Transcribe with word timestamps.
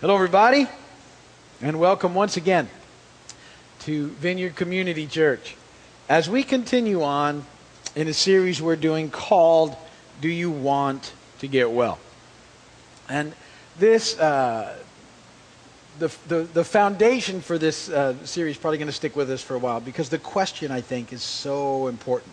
Hello, 0.00 0.14
everybody, 0.14 0.66
and 1.60 1.78
welcome 1.78 2.14
once 2.14 2.38
again 2.38 2.70
to 3.80 4.06
Vineyard 4.12 4.56
Community 4.56 5.06
Church. 5.06 5.56
As 6.08 6.26
we 6.26 6.42
continue 6.42 7.02
on 7.02 7.44
in 7.94 8.08
a 8.08 8.14
series 8.14 8.62
we're 8.62 8.76
doing 8.76 9.10
called 9.10 9.76
Do 10.22 10.30
You 10.30 10.50
Want 10.50 11.12
to 11.40 11.48
Get 11.48 11.70
Well? 11.70 11.98
And 13.10 13.34
this, 13.78 14.18
uh, 14.18 14.74
the, 15.98 16.10
the, 16.28 16.44
the 16.44 16.64
foundation 16.64 17.42
for 17.42 17.58
this 17.58 17.90
uh, 17.90 18.14
series 18.24 18.56
probably 18.56 18.78
going 18.78 18.86
to 18.86 18.94
stick 18.94 19.14
with 19.14 19.30
us 19.30 19.42
for 19.42 19.54
a 19.54 19.58
while 19.58 19.80
because 19.80 20.08
the 20.08 20.18
question, 20.18 20.70
I 20.72 20.80
think, 20.80 21.12
is 21.12 21.22
so 21.22 21.88
important. 21.88 22.32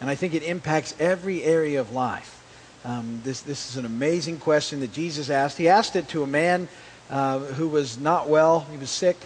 And 0.00 0.08
I 0.08 0.14
think 0.14 0.32
it 0.32 0.44
impacts 0.44 0.94
every 1.00 1.42
area 1.42 1.80
of 1.80 1.90
life. 1.90 2.33
Um, 2.84 3.22
this, 3.24 3.40
this 3.40 3.70
is 3.70 3.76
an 3.78 3.86
amazing 3.86 4.38
question 4.38 4.80
that 4.80 4.92
Jesus 4.92 5.30
asked. 5.30 5.56
He 5.56 5.68
asked 5.68 5.96
it 5.96 6.08
to 6.08 6.22
a 6.22 6.26
man 6.26 6.68
uh, 7.08 7.38
who 7.38 7.68
was 7.68 7.98
not 7.98 8.28
well, 8.28 8.60
he 8.70 8.76
was 8.76 8.90
sick, 8.90 9.16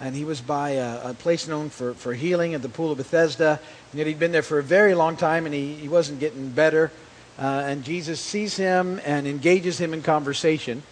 and 0.00 0.14
he 0.14 0.24
was 0.24 0.40
by 0.40 0.70
a, 0.70 1.10
a, 1.10 1.14
place 1.14 1.48
known 1.48 1.70
for, 1.70 1.94
for 1.94 2.14
healing 2.14 2.54
at 2.54 2.62
the 2.62 2.68
Pool 2.68 2.92
of 2.92 2.98
Bethesda. 2.98 3.58
And 3.90 3.98
yet 3.98 4.06
he'd 4.06 4.20
been 4.20 4.30
there 4.30 4.42
for 4.42 4.58
a 4.58 4.62
very 4.62 4.94
long 4.94 5.16
time 5.16 5.46
and 5.46 5.54
he, 5.54 5.74
he 5.74 5.88
wasn't 5.88 6.20
getting 6.20 6.50
better. 6.50 6.92
Uh, 7.38 7.62
and 7.66 7.84
Jesus 7.84 8.20
sees 8.20 8.56
him 8.56 9.00
and 9.04 9.26
engages 9.26 9.78
him 9.78 9.92
in 9.92 10.02
conversation 10.02 10.82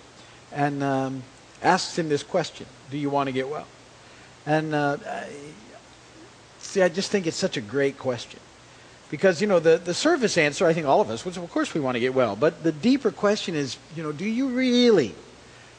and 0.52 0.82
um, 0.82 1.22
asks 1.62 1.98
him 1.98 2.08
this 2.08 2.22
question 2.22 2.66
Do 2.90 2.98
you 2.98 3.10
want 3.10 3.28
to 3.28 3.32
get 3.32 3.48
well? 3.48 3.66
And 4.44 4.74
uh, 4.74 4.96
see, 6.58 6.82
I 6.82 6.88
just 6.88 7.10
think 7.10 7.26
it's 7.26 7.36
such 7.36 7.56
a 7.56 7.60
great 7.60 7.98
question. 7.98 8.40
Because, 9.10 9.40
you 9.40 9.46
know, 9.46 9.60
the, 9.60 9.78
the 9.78 9.94
surface 9.94 10.36
answer, 10.36 10.66
I 10.66 10.72
think 10.72 10.86
all 10.86 11.00
of 11.00 11.10
us, 11.10 11.24
which 11.24 11.36
of 11.36 11.48
course 11.50 11.72
we 11.74 11.80
want 11.80 11.94
to 11.94 12.00
get 12.00 12.14
well. 12.14 12.34
But 12.34 12.62
the 12.62 12.72
deeper 12.72 13.10
question 13.10 13.54
is, 13.54 13.78
you 13.94 14.02
know, 14.02 14.12
do 14.12 14.24
you 14.24 14.48
really 14.48 15.14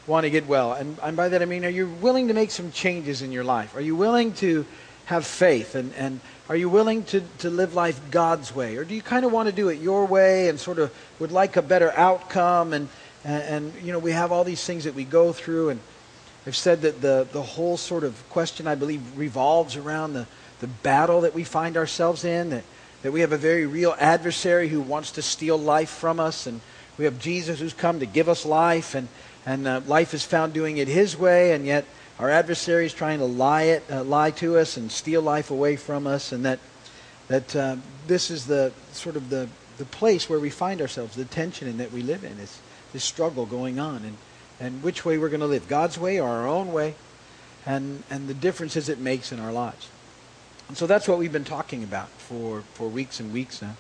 want 0.06 0.24
to 0.24 0.30
get 0.30 0.48
well? 0.48 0.74
And, 0.74 0.98
and 1.04 1.18
by 1.18 1.30
that 1.30 1.42
I 1.42 1.46
mean, 1.46 1.66
are 1.66 1.70
you 1.70 1.88
willing 1.88 2.30
to 2.30 2.34
make 2.34 2.52
some 2.52 2.72
changes 2.72 3.22
in 3.22 3.34
your 3.34 3.44
life? 3.44 3.76
Are 3.76 3.82
you 3.82 3.96
willing 3.96 4.32
to 4.36 4.66
have 5.06 5.26
faith? 5.26 5.76
And, 5.76 5.94
and 5.96 6.22
are 6.48 6.56
you 6.56 6.70
willing 6.70 7.04
to, 7.06 7.22
to 7.40 7.50
live 7.50 7.74
life 7.74 8.00
God's 8.10 8.56
way? 8.56 8.78
Or 8.78 8.86
do 8.86 8.96
you 8.96 9.02
kind 9.02 9.26
of 9.26 9.34
want 9.34 9.50
to 9.50 9.56
do 9.56 9.68
it 9.68 9.82
your 9.82 10.06
way 10.06 10.48
and 10.48 10.58
sort 10.58 10.80
of 10.80 10.96
would 11.20 11.34
like 11.34 11.58
a 11.58 11.62
better 11.62 11.92
outcome? 11.92 12.72
And, 12.72 12.88
and, 13.26 13.44
and 13.44 13.86
you 13.86 13.92
know, 13.92 14.00
we 14.00 14.12
have 14.12 14.32
all 14.32 14.46
these 14.46 14.64
things 14.64 14.86
that 14.86 14.96
we 14.96 15.04
go 15.04 15.34
through. 15.34 15.70
And 15.72 15.82
I've 16.46 16.56
said 16.56 16.84
that 16.84 17.02
the, 17.02 17.28
the 17.34 17.42
whole 17.42 17.76
sort 17.76 18.06
of 18.06 18.24
question, 18.30 18.68
I 18.68 18.76
believe, 18.76 19.02
revolves 19.18 19.76
around 19.76 20.14
the, 20.14 20.28
the 20.62 20.68
battle 20.68 21.22
that 21.22 21.34
we 21.34 21.44
find 21.44 21.76
ourselves 21.76 22.24
in. 22.24 22.52
That, 22.52 22.64
that 23.04 23.12
we 23.12 23.22
have 23.22 23.32
a 23.32 23.38
very 23.38 23.66
real 23.66 23.96
adversary 24.00 24.70
who 24.70 24.82
wants 24.82 25.12
to 25.12 25.22
steal 25.22 25.58
life 25.58 25.90
from 25.90 26.20
us, 26.20 26.48
and 26.48 26.62
we 26.98 27.06
have 27.06 27.20
Jesus 27.20 27.60
who's 27.60 27.74
come 27.74 28.00
to 28.00 28.06
give 28.06 28.28
us 28.28 28.46
life, 28.46 28.96
and, 28.96 29.08
and 29.46 29.68
uh, 29.68 29.82
life 29.86 30.14
is 30.14 30.24
found 30.24 30.54
doing 30.54 30.78
it 30.78 30.88
his 30.88 31.18
way, 31.18 31.54
and 31.54 31.66
yet 31.66 31.86
our 32.20 32.30
adversary 32.30 32.86
is 32.86 32.94
trying 32.94 33.20
to 33.20 33.26
lie, 33.26 33.64
it, 33.64 33.84
uh, 33.92 34.04
lie 34.04 34.32
to 34.32 34.58
us 34.58 34.78
and 34.78 34.92
steal 34.92 35.22
life 35.22 35.52
away 35.52 35.76
from 35.76 36.08
us, 36.08 36.32
and 36.32 36.46
that, 36.46 36.60
that 37.28 37.56
uh, 37.56 37.76
this 38.08 38.32
is 38.32 38.48
the 38.48 38.72
sort 38.92 39.16
of 39.16 39.30
the, 39.30 39.48
the 39.78 39.86
place 39.86 40.28
where 40.28 40.40
we 40.40 40.50
find 40.50 40.82
ourselves, 40.82 41.16
the 41.16 41.26
tension 41.26 41.68
in 41.68 41.78
that 41.78 41.92
we 41.92 42.02
live 42.02 42.24
in, 42.24 42.40
is 42.40 42.60
this 42.94 43.04
struggle 43.04 43.46
going 43.46 43.80
on, 43.80 43.98
and, 43.98 44.18
and 44.60 44.82
which 44.82 45.06
way 45.06 45.20
we're 45.20 45.30
going 45.30 45.42
to 45.42 45.46
live, 45.46 45.68
God's 45.68 46.00
way 46.00 46.20
or 46.20 46.28
our 46.28 46.48
own 46.48 46.74
way, 46.74 46.96
and, 47.66 48.02
and 48.10 48.28
the 48.28 48.34
differences 48.34 48.90
it 48.90 48.98
makes 48.98 49.32
in 49.32 49.40
our 49.40 49.52
lives. 49.52 49.90
So 50.74 50.86
that's 50.86 51.08
what 51.08 51.18
we've 51.18 51.32
been 51.32 51.46
talking 51.46 51.84
about 51.84 52.10
for, 52.10 52.62
for 52.74 52.88
weeks 52.90 53.20
and 53.20 53.32
weeks 53.32 53.62
now. 53.62 53.76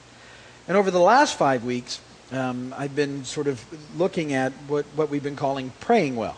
And 0.67 0.77
over 0.77 0.89
the 0.89 0.99
last 0.99 1.37
five 1.37 1.63
weeks, 1.63 1.99
um, 2.31 2.73
I've 2.77 2.95
been 2.95 3.25
sort 3.25 3.47
of 3.47 3.63
looking 3.97 4.33
at 4.33 4.51
what, 4.67 4.85
what 4.95 5.09
we've 5.09 5.23
been 5.23 5.35
calling 5.35 5.71
praying 5.79 6.15
well. 6.15 6.37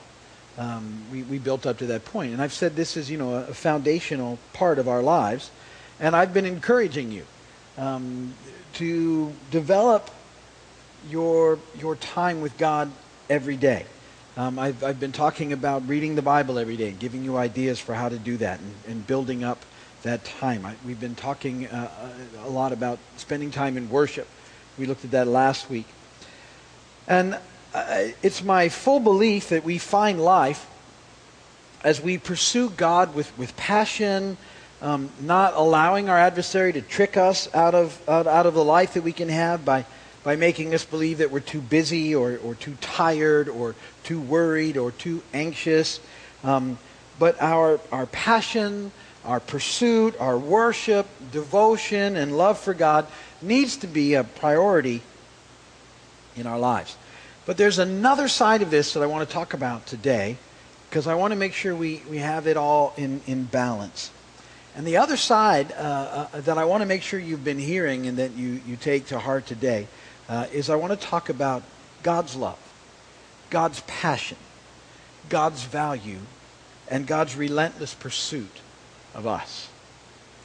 Um, 0.58 1.04
we, 1.12 1.24
we 1.24 1.38
built 1.38 1.66
up 1.66 1.78
to 1.78 1.86
that 1.88 2.04
point. 2.06 2.34
And 2.34 2.42
I've 2.42 2.54
said 2.54 2.76
this 2.76 2.98
is, 2.98 3.10
you 3.10 3.18
know, 3.18 3.36
a, 3.36 3.48
a 3.48 3.54
foundational 3.54 4.40
part 4.54 4.80
of 4.80 4.88
our 4.88 5.02
lives. 5.02 5.52
And 6.00 6.16
I've 6.16 6.34
been 6.34 6.46
encouraging 6.46 7.12
you 7.12 7.26
um, 7.78 8.34
to 8.74 9.32
develop 9.52 10.10
your, 11.10 11.60
your 11.78 11.96
time 11.96 12.42
with 12.42 12.58
God 12.58 12.92
every 13.30 13.56
day. 13.56 13.86
Um, 14.36 14.60
I've, 14.60 14.84
I've 14.84 15.00
been 15.00 15.12
talking 15.12 15.54
about 15.54 15.88
reading 15.88 16.16
the 16.16 16.22
Bible 16.22 16.60
every 16.60 16.78
day, 16.78 16.90
and 16.90 17.00
giving 17.00 17.24
you 17.24 17.38
ideas 17.38 17.80
for 17.80 17.94
how 17.94 18.10
to 18.10 18.18
do 18.18 18.38
that, 18.38 18.60
and, 18.60 18.74
and 18.88 19.08
building 19.08 19.44
up 19.44 19.66
that 20.04 20.24
time. 20.24 20.66
I, 20.66 20.76
we've 20.86 21.00
been 21.00 21.16
talking 21.16 21.68
uh, 21.68 21.90
uh, 22.02 22.48
a 22.48 22.50
lot 22.50 22.72
about 22.72 23.00
spending 23.18 23.52
time 23.52 23.78
in 23.78 23.90
worship. 23.90 24.28
We 24.78 24.86
looked 24.86 25.04
at 25.06 25.12
that 25.12 25.28
last 25.28 25.70
week. 25.70 25.86
And 27.08 27.38
uh, 27.74 28.08
it's 28.24 28.44
my 28.44 28.70
full 28.70 29.00
belief 29.00 29.50
that 29.50 29.64
we 29.64 29.78
find 29.78 30.22
life 30.22 30.68
as 31.84 32.02
we 32.02 32.18
pursue 32.18 32.70
God 32.70 33.16
with, 33.16 33.36
with 33.38 33.56
passion, 33.58 34.38
um, 34.82 35.10
not 35.22 35.54
allowing 35.56 36.10
our 36.10 36.18
adversary 36.18 36.74
to 36.74 36.82
trick 36.82 37.18
us 37.18 37.54
out 37.54 37.76
of, 37.76 38.02
out, 38.08 38.28
out 38.28 38.46
of 38.46 38.54
the 38.54 38.64
life 38.64 38.94
that 38.94 39.04
we 39.04 39.12
can 39.12 39.30
have 39.30 39.66
by, 39.66 39.86
by 40.24 40.36
making 40.36 40.74
us 40.74 40.86
believe 40.86 41.20
that 41.20 41.32
we're 41.32 41.40
too 41.40 41.62
busy 41.62 42.16
or, 42.16 42.38
or 42.38 42.56
too 42.56 42.76
tired 42.82 43.50
or 43.50 43.76
too 44.04 44.20
worried 44.20 44.78
or 44.78 44.92
too 44.92 45.22
anxious. 45.34 46.00
Um, 46.44 46.78
but 47.18 47.42
our, 47.42 47.80
our 47.92 48.06
passion, 48.06 48.92
our 49.26 49.40
pursuit, 49.40 50.16
our 50.20 50.38
worship, 50.38 51.08
devotion, 51.32 52.16
and 52.16 52.38
love 52.38 52.58
for 52.58 52.74
God 52.74 53.08
needs 53.42 53.78
to 53.78 53.88
be 53.88 54.14
a 54.14 54.24
priority 54.24 55.02
in 56.36 56.48
our 56.48 56.60
lives. 56.60 56.96
But 57.46 57.58
there's 57.58 57.80
another 57.80 58.28
side 58.28 58.62
of 58.62 58.72
this 58.72 58.94
that 58.94 59.04
I 59.04 59.08
want 59.08 59.28
to 59.28 59.34
talk 59.34 59.54
about 59.54 59.86
today 59.86 60.38
because 60.90 61.08
I 61.08 61.16
want 61.16 61.32
to 61.32 61.36
make 61.36 61.54
sure 61.54 61.76
we, 61.76 62.02
we 62.10 62.18
have 62.18 62.48
it 62.48 62.58
all 62.58 62.94
in, 62.98 63.22
in 63.28 63.44
balance. 63.44 64.12
And 64.76 64.86
the 64.86 64.98
other 64.98 65.18
side 65.18 65.72
uh, 65.74 66.28
uh, 66.34 66.42
that 66.42 66.58
I 66.58 66.66
want 66.66 66.82
to 66.82 66.86
make 66.86 67.02
sure 67.02 67.20
you've 67.20 67.44
been 67.44 67.60
hearing 67.60 68.08
and 68.08 68.18
that 68.18 68.32
you, 68.32 68.62
you 68.66 68.76
take 68.76 69.08
to 69.08 69.20
heart 69.20 69.46
today 69.46 69.88
uh, 70.28 70.48
is 70.54 70.70
I 70.70 70.76
want 70.76 71.00
to 71.00 71.08
talk 71.08 71.30
about 71.30 71.64
God's 72.04 72.36
love, 72.36 72.60
God's 73.50 73.82
passion, 73.82 74.38
God's 75.28 75.64
value, 75.64 76.20
and 76.90 77.06
God's 77.06 77.36
relentless 77.36 77.94
pursuit 77.94 78.62
of 79.14 79.28
us. 79.28 79.70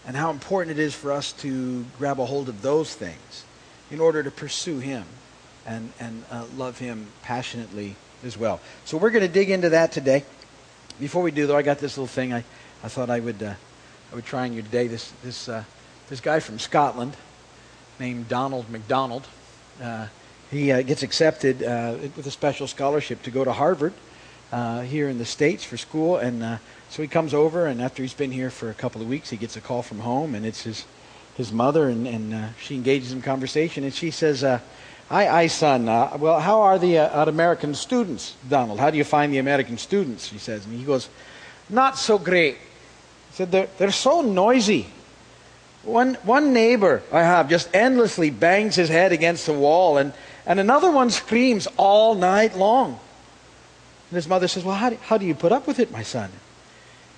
And 0.07 0.17
how 0.17 0.31
important 0.31 0.79
it 0.79 0.83
is 0.83 0.95
for 0.95 1.13
us 1.13 1.33
to 1.33 1.85
grab 1.99 2.21
a 2.21 2.27
hold 2.27 2.49
of 2.49 2.63
those 2.63 2.95
things 2.95 3.45
in 3.91 4.01
order 4.01 4.23
to 4.23 4.31
pursue 4.31 4.79
Him 4.79 5.05
and, 5.67 5.93
and 5.99 6.25
uh, 6.31 6.45
love 6.57 6.79
Him 6.79 7.07
passionately 7.23 7.97
as 8.25 8.37
well. 8.37 8.61
So 8.85 8.97
we're 8.97 9.11
going 9.11 9.27
to 9.27 9.33
dig 9.33 9.51
into 9.51 9.71
that 9.71 9.93
today. 9.93 10.25
Before 11.01 11.23
we 11.23 11.31
do, 11.31 11.47
though, 11.47 11.57
I 11.57 11.63
got 11.63 11.79
this 11.79 11.97
little 11.97 12.07
thing 12.07 12.33
I, 12.33 12.45
I 12.83 12.89
thought 12.89 13.11
I 13.11 13.21
would, 13.21 13.43
uh, 13.43 13.55
I 14.13 14.15
would 14.15 14.25
try 14.25 14.43
on 14.43 14.53
you 14.53 14.63
today. 14.63 14.87
This, 14.87 15.13
this, 15.23 15.49
uh, 15.49 15.65
this 16.09 16.21
guy 16.21 16.41
from 16.41 16.59
Scotland 16.59 17.17
named 17.99 18.29
Donald 18.29 18.69
MacDonald, 18.71 19.27
uh, 19.83 20.07
he 20.51 20.71
uh, 20.71 20.83
gets 20.83 21.03
accepted 21.03 21.63
uh, 21.63 21.97
with 22.17 22.27
a 22.27 22.31
special 22.31 22.67
scholarship 22.67 23.23
to 23.23 23.31
go 23.31 23.43
to 23.43 23.53
Harvard 23.53 23.93
here 24.85 25.09
in 25.09 25.19
the 25.19 25.25
States 25.25 25.65
for 25.65 25.77
school. 25.77 26.17
And 26.17 26.61
so 26.94 27.03
he 27.03 27.09
comes 27.09 27.34
over, 27.34 27.66
and 27.66 27.82
after 27.82 28.03
he's 28.03 28.15
been 28.15 28.31
here 28.31 28.50
for 28.50 28.71
a 28.71 28.75
couple 28.75 29.03
of 29.03 29.09
weeks, 29.09 29.28
he 29.28 29.37
gets 29.37 29.56
a 29.56 29.60
call 29.60 29.82
from 29.82 29.99
home, 29.99 30.37
and 30.37 30.47
it's 30.47 30.62
his, 30.62 30.84
his 31.37 31.50
mother, 31.50 31.88
and, 31.88 32.06
and 32.06 32.32
uh, 32.32 32.49
she 32.62 32.77
engages 32.77 33.10
in 33.10 33.21
conversation, 33.21 33.82
and 33.82 33.93
she 33.93 34.12
says, 34.12 34.44
uh, 34.44 34.60
Hi, 35.09 35.49
son. 35.49 35.88
Uh, 35.88 36.16
well, 36.21 36.38
how 36.38 36.60
are 36.62 36.78
the 36.78 36.99
uh, 36.99 37.25
American 37.25 37.75
students, 37.75 38.37
Donald? 38.49 38.78
How 38.78 38.93
do 38.93 38.97
you 38.97 39.03
find 39.03 39.32
the 39.32 39.38
American 39.38 39.77
students? 39.77 40.28
She 40.28 40.38
says. 40.38 40.66
And 40.66 40.78
he 40.78 40.84
goes, 40.84 41.09
Not 41.69 41.99
so 41.99 42.16
great. 42.16 42.55
He 42.55 43.32
said, 43.32 43.50
They're, 43.50 43.69
they're 43.76 43.91
so 43.91 44.22
noisy. 44.22 44.87
One, 45.82 46.15
one 46.22 46.53
neighbor 46.53 47.03
I 47.11 47.22
have 47.22 47.49
just 47.49 47.75
endlessly 47.75 48.31
bangs 48.31 48.76
his 48.76 48.88
head 48.88 49.11
against 49.11 49.47
the 49.47 49.53
wall, 49.53 49.99
and, 49.99 50.12
and 50.47 50.61
another 50.61 50.93
one 50.93 51.11
screams 51.11 51.66
all 51.76 52.15
night 52.15 52.56
long. 52.56 53.00
And 54.11 54.17
his 54.17 54.29
mother 54.29 54.47
says, 54.47 54.62
Well, 54.62 54.76
how 54.76 54.90
do, 54.90 54.99
how 55.02 55.19
do 55.19 55.26
you 55.26 55.35
put 55.35 55.50
up 55.50 55.67
with 55.67 55.81
it, 55.81 55.90
my 55.90 56.05
son? 56.05 56.31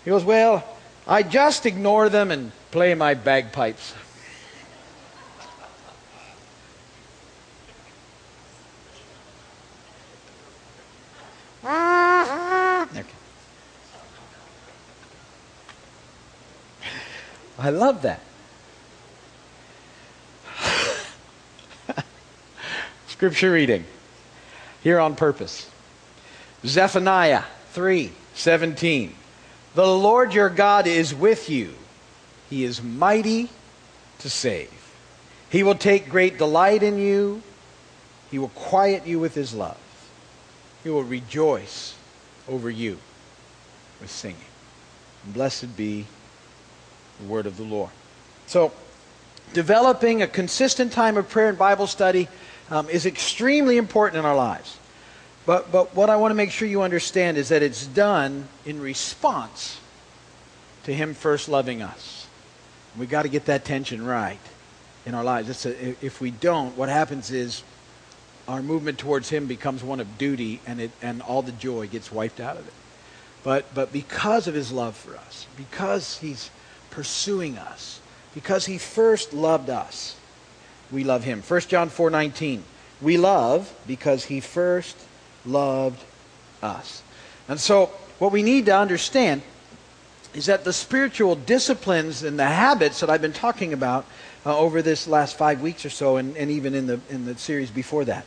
He 0.06 0.10
goes, 0.10 0.24
Well, 0.24 0.64
I 1.04 1.24
just 1.24 1.66
ignore 1.66 2.08
them 2.08 2.30
and 2.30 2.52
play 2.70 2.94
my 2.94 3.14
bagpipes. 3.14 3.92
Okay. 11.64 13.04
I 17.58 17.70
love 17.70 18.02
that. 18.02 18.20
Scripture 23.08 23.50
reading 23.50 23.84
here 24.84 25.00
on 25.00 25.16
purpose. 25.16 25.68
Zephaniah 26.64 27.42
3 27.72 28.12
17. 28.34 29.25
The 29.76 29.86
Lord 29.86 30.32
your 30.32 30.48
God 30.48 30.86
is 30.86 31.14
with 31.14 31.50
you. 31.50 31.74
He 32.48 32.64
is 32.64 32.82
mighty 32.82 33.50
to 34.20 34.30
save. 34.30 34.72
He 35.50 35.62
will 35.62 35.74
take 35.74 36.08
great 36.08 36.38
delight 36.38 36.82
in 36.82 36.98
you. 36.98 37.42
He 38.30 38.38
will 38.38 38.48
quiet 38.48 39.06
you 39.06 39.18
with 39.18 39.34
his 39.34 39.52
love. 39.52 39.76
He 40.82 40.88
will 40.88 41.02
rejoice 41.02 41.94
over 42.48 42.70
you 42.70 42.96
with 44.00 44.10
singing. 44.10 44.38
And 45.26 45.34
blessed 45.34 45.76
be 45.76 46.06
the 47.20 47.26
word 47.26 47.44
of 47.44 47.58
the 47.58 47.62
Lord. 47.62 47.90
So, 48.46 48.72
developing 49.52 50.22
a 50.22 50.26
consistent 50.26 50.90
time 50.90 51.18
of 51.18 51.28
prayer 51.28 51.50
and 51.50 51.58
Bible 51.58 51.86
study 51.86 52.28
um, 52.70 52.88
is 52.88 53.04
extremely 53.04 53.76
important 53.76 54.20
in 54.20 54.24
our 54.24 54.36
lives. 54.36 54.78
But, 55.46 55.70
but 55.70 55.94
what 55.94 56.10
I 56.10 56.16
want 56.16 56.32
to 56.32 56.34
make 56.34 56.50
sure 56.50 56.66
you 56.66 56.82
understand 56.82 57.38
is 57.38 57.50
that 57.50 57.62
it's 57.62 57.86
done 57.86 58.48
in 58.64 58.80
response 58.80 59.78
to 60.84 60.92
Him 60.92 61.14
first 61.14 61.48
loving 61.48 61.82
us. 61.82 62.26
We've 62.98 63.08
got 63.08 63.22
to 63.22 63.28
get 63.28 63.44
that 63.46 63.64
tension 63.64 64.04
right 64.04 64.40
in 65.06 65.14
our 65.14 65.22
lives. 65.22 65.64
A, 65.64 66.04
if 66.04 66.20
we 66.20 66.32
don't, 66.32 66.76
what 66.76 66.88
happens 66.88 67.30
is 67.30 67.62
our 68.48 68.60
movement 68.60 68.98
towards 68.98 69.28
Him 69.28 69.46
becomes 69.46 69.84
one 69.84 70.00
of 70.00 70.18
duty, 70.18 70.60
and, 70.66 70.80
it, 70.80 70.90
and 71.00 71.22
all 71.22 71.42
the 71.42 71.52
joy 71.52 71.86
gets 71.86 72.10
wiped 72.10 72.40
out 72.40 72.56
of 72.56 72.66
it. 72.66 72.74
But, 73.44 73.72
but 73.72 73.92
because 73.92 74.48
of 74.48 74.54
His 74.54 74.72
love 74.72 74.96
for 74.96 75.16
us, 75.16 75.46
because 75.56 76.18
He's 76.18 76.50
pursuing 76.90 77.56
us, 77.56 78.00
because 78.34 78.66
He 78.66 78.78
first 78.78 79.32
loved 79.32 79.70
us, 79.70 80.16
we 80.90 81.04
love 81.04 81.22
Him. 81.22 81.40
1 81.42 81.60
John 81.62 81.88
4 81.88 82.10
19. 82.10 82.64
We 83.00 83.16
love 83.16 83.72
because 83.86 84.24
He 84.24 84.40
first 84.40 84.96
loved 85.46 86.02
us. 86.62 87.02
And 87.48 87.60
so, 87.60 87.86
what 88.18 88.32
we 88.32 88.42
need 88.42 88.66
to 88.66 88.76
understand 88.76 89.42
is 90.34 90.46
that 90.46 90.64
the 90.64 90.72
spiritual 90.72 91.34
disciplines 91.34 92.22
and 92.22 92.38
the 92.38 92.46
habits 92.46 93.00
that 93.00 93.08
I've 93.10 93.22
been 93.22 93.32
talking 93.32 93.72
about 93.72 94.04
uh, 94.44 94.56
over 94.56 94.82
this 94.82 95.06
last 95.06 95.36
five 95.36 95.60
weeks 95.60 95.84
or 95.84 95.90
so, 95.90 96.16
and, 96.18 96.36
and, 96.36 96.50
even 96.50 96.74
in 96.74 96.86
the, 96.86 97.00
in 97.08 97.24
the 97.24 97.36
series 97.36 97.70
before 97.70 98.04
that, 98.04 98.26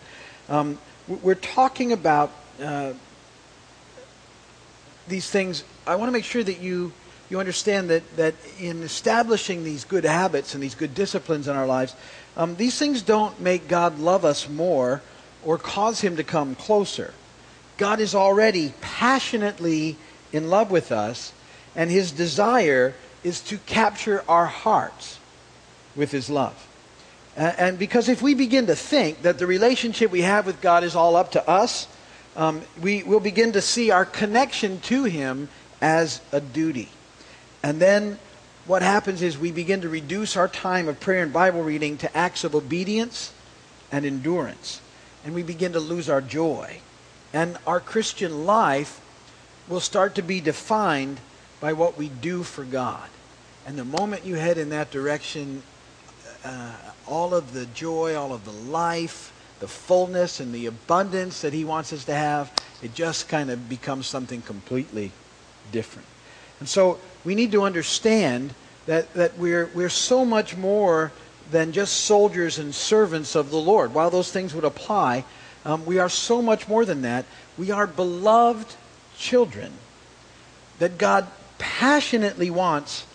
um, 0.49 0.77
we're 1.07 1.35
talking 1.35 1.91
about 1.91 2.31
uh, 2.61 2.93
these 5.07 5.29
things. 5.29 5.63
I 5.87 5.95
want 5.95 6.09
to 6.09 6.11
make 6.11 6.25
sure 6.25 6.43
that 6.43 6.59
you, 6.59 6.91
you 7.29 7.39
understand 7.39 7.89
that, 7.89 8.17
that 8.17 8.35
in 8.59 8.83
establishing 8.83 9.63
these 9.63 9.85
good 9.85 10.03
habits 10.03 10.53
and 10.53 10.63
these 10.63 10.75
good 10.75 10.93
disciplines 10.93 11.47
in 11.47 11.55
our 11.55 11.67
lives, 11.67 11.95
um, 12.37 12.55
these 12.55 12.77
things 12.77 13.01
don't 13.01 13.39
make 13.39 13.67
God 13.67 13.99
love 13.99 14.25
us 14.25 14.49
more 14.49 15.01
or 15.43 15.57
cause 15.57 16.01
him 16.01 16.15
to 16.17 16.23
come 16.23 16.55
closer. 16.55 17.13
God 17.77 17.99
is 17.99 18.13
already 18.13 18.73
passionately 18.81 19.95
in 20.33 20.49
love 20.49 20.69
with 20.69 20.91
us, 20.91 21.33
and 21.75 21.89
his 21.89 22.11
desire 22.11 22.93
is 23.23 23.41
to 23.41 23.57
capture 23.59 24.23
our 24.27 24.45
hearts 24.45 25.19
with 25.95 26.11
his 26.11 26.29
love. 26.29 26.67
And 27.35 27.79
because 27.79 28.09
if 28.09 28.21
we 28.21 28.33
begin 28.33 28.67
to 28.67 28.75
think 28.75 29.21
that 29.21 29.39
the 29.39 29.47
relationship 29.47 30.11
we 30.11 30.23
have 30.23 30.45
with 30.45 30.59
God 30.59 30.83
is 30.83 30.95
all 30.95 31.15
up 31.15 31.31
to 31.31 31.49
us, 31.49 31.87
um, 32.35 32.61
we 32.81 33.03
will 33.03 33.21
begin 33.21 33.53
to 33.53 33.61
see 33.61 33.91
our 33.91 34.05
connection 34.05 34.81
to 34.81 35.05
him 35.05 35.47
as 35.79 36.19
a 36.33 36.41
duty. 36.41 36.89
And 37.63 37.79
then 37.79 38.19
what 38.65 38.81
happens 38.81 39.21
is 39.21 39.37
we 39.37 39.51
begin 39.51 39.81
to 39.81 39.89
reduce 39.89 40.35
our 40.35 40.49
time 40.49 40.89
of 40.89 40.99
prayer 40.99 41.23
and 41.23 41.31
Bible 41.31 41.63
reading 41.63 41.97
to 41.97 42.17
acts 42.17 42.43
of 42.43 42.55
obedience 42.55 43.31
and 43.89 44.05
endurance 44.05 44.81
and 45.23 45.33
we 45.33 45.43
begin 45.43 45.73
to 45.73 45.79
lose 45.79 46.09
our 46.09 46.21
joy. 46.21 46.79
And 47.33 47.57
our 47.67 47.79
Christian 47.79 48.45
life 48.45 49.01
will 49.67 49.79
start 49.79 50.15
to 50.15 50.21
be 50.21 50.41
defined 50.41 51.19
by 51.59 51.73
what 51.73 51.97
we 51.97 52.09
do 52.09 52.43
for 52.43 52.63
God. 52.63 53.07
And 53.67 53.77
the 53.77 53.85
moment 53.85 54.25
you 54.25 54.35
head 54.35 54.57
in 54.57 54.69
that 54.69 54.89
direction, 54.89 55.61
uh, 56.43 56.73
all 57.07 57.33
of 57.33 57.53
the 57.53 57.65
joy, 57.67 58.15
all 58.15 58.33
of 58.33 58.45
the 58.45 58.51
life, 58.51 59.33
the 59.59 59.67
fullness, 59.67 60.39
and 60.39 60.53
the 60.53 60.65
abundance 60.65 61.41
that 61.41 61.53
He 61.53 61.65
wants 61.65 61.93
us 61.93 62.05
to 62.05 62.15
have, 62.15 62.51
it 62.81 62.95
just 62.95 63.27
kind 63.27 63.51
of 63.51 63.69
becomes 63.69 64.07
something 64.07 64.41
completely 64.41 65.11
different. 65.71 66.07
And 66.59 66.67
so 66.67 66.99
we 67.23 67.35
need 67.35 67.51
to 67.51 67.63
understand 67.63 68.53
that, 68.85 69.13
that 69.13 69.37
we're, 69.37 69.69
we're 69.75 69.89
so 69.89 70.25
much 70.25 70.57
more 70.57 71.11
than 71.51 71.71
just 71.71 71.93
soldiers 71.93 72.59
and 72.59 72.73
servants 72.73 73.35
of 73.35 73.49
the 73.49 73.57
Lord. 73.57 73.93
While 73.93 74.09
those 74.09 74.31
things 74.31 74.53
would 74.53 74.63
apply, 74.63 75.25
um, 75.65 75.85
we 75.85 75.99
are 75.99 76.09
so 76.09 76.41
much 76.41 76.67
more 76.67 76.85
than 76.85 77.01
that. 77.01 77.25
We 77.57 77.71
are 77.71 77.87
beloved 77.87 78.75
children 79.17 79.73
that 80.79 80.97
God 80.97 81.27
passionately 81.57 82.49
wants 82.49 83.05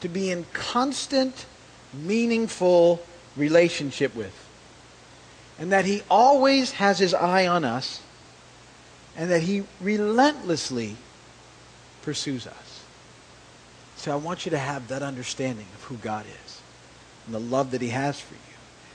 to 0.00 0.08
be 0.08 0.30
in 0.30 0.46
constant, 0.52 1.46
meaningful 1.92 3.00
relationship 3.36 4.14
with. 4.16 4.36
And 5.58 5.70
that 5.70 5.84
He 5.84 6.02
always 6.10 6.72
has 6.72 6.98
His 6.98 7.14
eye 7.14 7.46
on 7.46 7.64
us, 7.64 8.00
and 9.16 9.30
that 9.30 9.42
He 9.42 9.64
relentlessly 9.80 10.96
pursues 12.00 12.46
us. 12.46 12.82
So 13.96 14.10
I 14.10 14.16
want 14.16 14.44
you 14.44 14.50
to 14.50 14.58
have 14.58 14.88
that 14.88 15.02
understanding 15.02 15.66
of 15.76 15.84
who 15.84 15.96
God 15.98 16.26
is 16.26 16.61
and 17.26 17.34
the 17.34 17.40
love 17.40 17.70
that 17.70 17.80
he 17.80 17.88
has 17.88 18.20
for 18.20 18.34
you. 18.34 18.40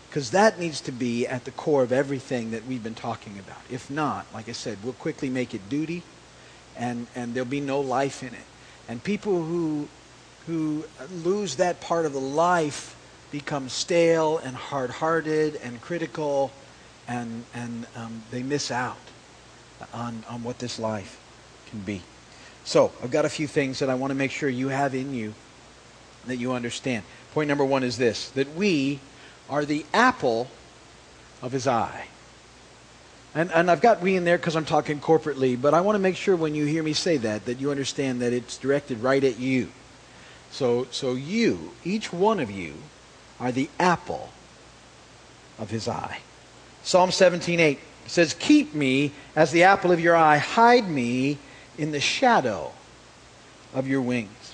Because 0.09 0.31
that 0.31 0.59
needs 0.59 0.81
to 0.81 0.91
be 0.91 1.27
at 1.27 1.45
the 1.45 1.51
core 1.51 1.83
of 1.83 1.91
everything 1.91 2.51
that 2.51 2.65
we've 2.65 2.83
been 2.83 2.95
talking 2.95 3.37
about. 3.39 3.59
If 3.69 3.89
not, 3.89 4.25
like 4.33 4.49
I 4.49 4.53
said, 4.53 4.77
we'll 4.83 4.93
quickly 4.93 5.29
make 5.29 5.53
it 5.53 5.69
duty 5.69 6.03
and, 6.75 7.07
and 7.15 7.33
there'll 7.33 7.49
be 7.49 7.59
no 7.59 7.81
life 7.81 8.23
in 8.23 8.33
it. 8.33 8.45
And 8.87 9.03
people 9.03 9.43
who, 9.43 9.87
who 10.45 10.85
lose 11.23 11.57
that 11.57 11.81
part 11.81 12.05
of 12.05 12.13
the 12.13 12.19
life 12.19 12.95
become 13.31 13.67
stale 13.67 14.37
and 14.37 14.55
hard-hearted 14.55 15.57
and 15.57 15.81
critical 15.81 16.51
and, 17.07 17.43
and 17.53 17.85
um, 17.95 18.23
they 18.31 18.43
miss 18.43 18.71
out 18.71 18.97
on, 19.93 20.23
on 20.29 20.43
what 20.43 20.59
this 20.59 20.79
life 20.79 21.19
can 21.69 21.79
be. 21.81 22.01
So 22.63 22.91
I've 23.03 23.11
got 23.11 23.25
a 23.25 23.29
few 23.29 23.47
things 23.47 23.79
that 23.79 23.89
I 23.89 23.95
want 23.95 24.11
to 24.11 24.15
make 24.15 24.31
sure 24.31 24.49
you 24.49 24.69
have 24.69 24.95
in 24.95 25.13
you 25.13 25.33
that 26.25 26.37
you 26.37 26.53
understand. 26.53 27.03
Point 27.37 27.49
number 27.49 27.65
one 27.65 27.83
is 27.83 27.99
this 27.99 28.29
that 28.31 28.55
we 28.55 28.99
are 29.47 29.63
the 29.63 29.85
apple 29.93 30.47
of 31.39 31.51
his 31.51 31.67
eye. 31.67 32.07
And, 33.35 33.51
and 33.51 33.69
I've 33.69 33.79
got 33.79 34.01
we 34.01 34.15
in 34.15 34.23
there 34.23 34.39
because 34.39 34.55
I'm 34.55 34.65
talking 34.65 34.99
corporately, 34.99 35.55
but 35.61 35.75
I 35.75 35.81
want 35.81 35.97
to 35.97 35.99
make 35.99 36.15
sure 36.15 36.35
when 36.35 36.55
you 36.55 36.65
hear 36.65 36.81
me 36.81 36.93
say 36.93 37.17
that, 37.17 37.45
that 37.45 37.59
you 37.59 37.69
understand 37.69 38.23
that 38.23 38.33
it's 38.33 38.57
directed 38.57 39.03
right 39.03 39.23
at 39.23 39.39
you. 39.39 39.69
So, 40.49 40.87
so 40.89 41.13
you, 41.13 41.73
each 41.83 42.11
one 42.11 42.39
of 42.39 42.49
you, 42.49 42.73
are 43.39 43.51
the 43.51 43.69
apple 43.79 44.31
of 45.59 45.69
his 45.69 45.87
eye. 45.87 46.21
Psalm 46.81 47.11
17:8 47.11 47.77
says, 48.07 48.33
"Keep 48.33 48.73
me 48.73 49.11
as 49.35 49.51
the 49.51 49.61
apple 49.61 49.91
of 49.91 49.99
your 49.99 50.15
eye; 50.15 50.39
hide 50.39 50.89
me 50.89 51.37
in 51.77 51.91
the 51.91 51.99
shadow 51.99 52.71
of 53.75 53.87
your 53.87 54.01
wings." 54.01 54.46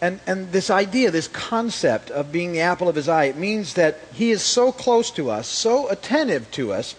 And, 0.00 0.20
and 0.26 0.52
this 0.52 0.70
idea, 0.70 1.10
this 1.10 1.26
concept 1.26 2.10
of 2.10 2.30
being 2.30 2.52
the 2.52 2.60
apple 2.60 2.88
of 2.88 2.94
his 2.94 3.08
eye, 3.08 3.24
it 3.24 3.36
means 3.36 3.74
that 3.74 3.98
he 4.12 4.30
is 4.30 4.42
so 4.42 4.70
close 4.70 5.10
to 5.12 5.30
us, 5.30 5.48
so 5.48 5.88
attentive 5.88 6.50
to 6.52 6.72
us, 6.72 6.94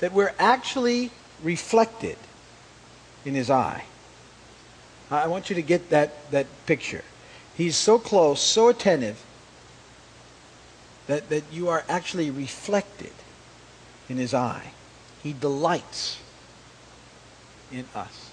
that 0.00 0.12
we're 0.12 0.34
actually 0.38 1.10
reflected 1.42 2.16
in 3.24 3.34
his 3.34 3.50
eye. 3.50 3.84
I 5.10 5.26
want 5.26 5.50
you 5.50 5.56
to 5.56 5.62
get 5.62 5.90
that, 5.90 6.30
that 6.30 6.46
picture. 6.66 7.04
He's 7.54 7.76
so 7.76 7.98
close, 7.98 8.40
so 8.40 8.68
attentive, 8.68 9.22
that, 11.06 11.28
that 11.30 11.44
you 11.50 11.68
are 11.68 11.84
actually 11.88 12.30
reflected 12.30 13.12
in 14.08 14.16
his 14.16 14.32
eye. 14.32 14.72
He 15.22 15.32
delights 15.32 16.20
in 17.72 17.86
us. 17.94 18.30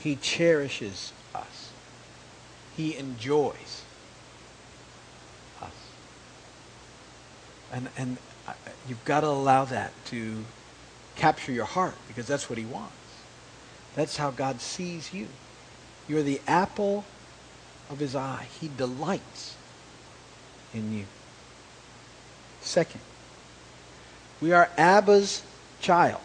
He 0.00 0.16
cherishes 0.16 1.12
he 2.76 2.96
enjoys 2.96 3.82
us. 5.60 5.70
And, 7.72 7.88
and 7.96 8.16
uh, 8.46 8.52
you've 8.88 9.04
got 9.04 9.20
to 9.20 9.28
allow 9.28 9.64
that 9.66 9.92
to 10.06 10.44
capture 11.16 11.52
your 11.52 11.64
heart 11.64 11.94
because 12.08 12.26
that's 12.26 12.48
what 12.48 12.58
he 12.58 12.64
wants. 12.64 12.92
That's 13.94 14.16
how 14.16 14.30
God 14.30 14.60
sees 14.60 15.12
you. 15.12 15.28
You're 16.08 16.22
the 16.22 16.40
apple 16.46 17.04
of 17.90 17.98
his 17.98 18.16
eye. 18.16 18.46
He 18.60 18.70
delights 18.76 19.56
in 20.72 20.96
you. 20.96 21.04
Second, 22.60 23.00
we 24.40 24.52
are 24.52 24.70
Abba's 24.78 25.42
child. 25.80 26.20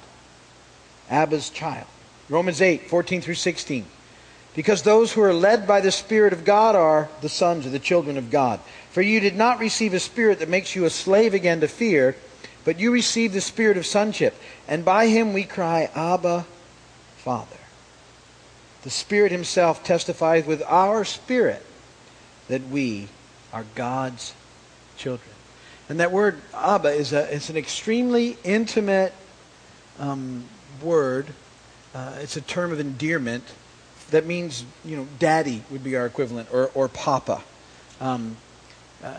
Abba's 1.09 1.49
child. 1.49 1.87
Romans 2.29 2.61
8, 2.61 2.89
14 2.89 3.21
through 3.21 3.35
16. 3.35 3.85
Because 4.57 4.81
those 4.81 5.13
who 5.13 5.21
are 5.21 5.35
led 5.35 5.67
by 5.67 5.81
the 5.81 5.91
Spirit 5.91 6.33
of 6.33 6.43
God 6.43 6.75
are 6.75 7.09
the 7.21 7.29
sons 7.29 7.67
or 7.67 7.69
the 7.69 7.77
children 7.77 8.17
of 8.17 8.31
God. 8.31 8.59
For 8.89 9.03
you 9.03 9.19
did 9.19 9.35
not 9.35 9.59
receive 9.59 9.93
a 9.93 9.99
spirit 9.99 10.39
that 10.39 10.49
makes 10.49 10.75
you 10.75 10.85
a 10.85 10.89
slave 10.89 11.35
again 11.35 11.61
to 11.61 11.67
fear, 11.67 12.15
but 12.65 12.79
you 12.79 12.89
received 12.89 13.35
the 13.35 13.41
spirit 13.41 13.77
of 13.77 13.85
sonship. 13.85 14.33
And 14.67 14.83
by 14.83 15.09
him 15.09 15.31
we 15.31 15.43
cry, 15.43 15.91
Abba, 15.93 16.47
Father. 17.17 17.55
The 18.81 18.89
Spirit 18.89 19.31
himself 19.31 19.83
testifies 19.83 20.47
with 20.47 20.63
our 20.63 21.05
spirit 21.05 21.63
that 22.47 22.67
we 22.67 23.09
are 23.53 23.65
God's 23.75 24.33
children. 24.97 25.29
And 25.87 25.99
that 25.99 26.11
word 26.11 26.41
Abba 26.55 26.89
is, 26.89 27.13
a, 27.13 27.29
is 27.31 27.51
an 27.51 27.57
extremely 27.57 28.37
intimate 28.43 29.13
um, 29.99 30.45
word 30.81 31.27
uh, 31.97 32.13
it's 32.19 32.37
a 32.37 32.41
term 32.41 32.71
of 32.71 32.79
endearment 32.79 33.43
that 34.11 34.25
means, 34.25 34.65
you 34.85 34.95
know, 34.95 35.07
daddy 35.19 35.63
would 35.69 35.83
be 35.83 35.95
our 35.95 36.05
equivalent, 36.05 36.49
or, 36.51 36.71
or 36.73 36.87
papa. 36.87 37.43
Um, 37.99 38.37
uh, 39.03 39.15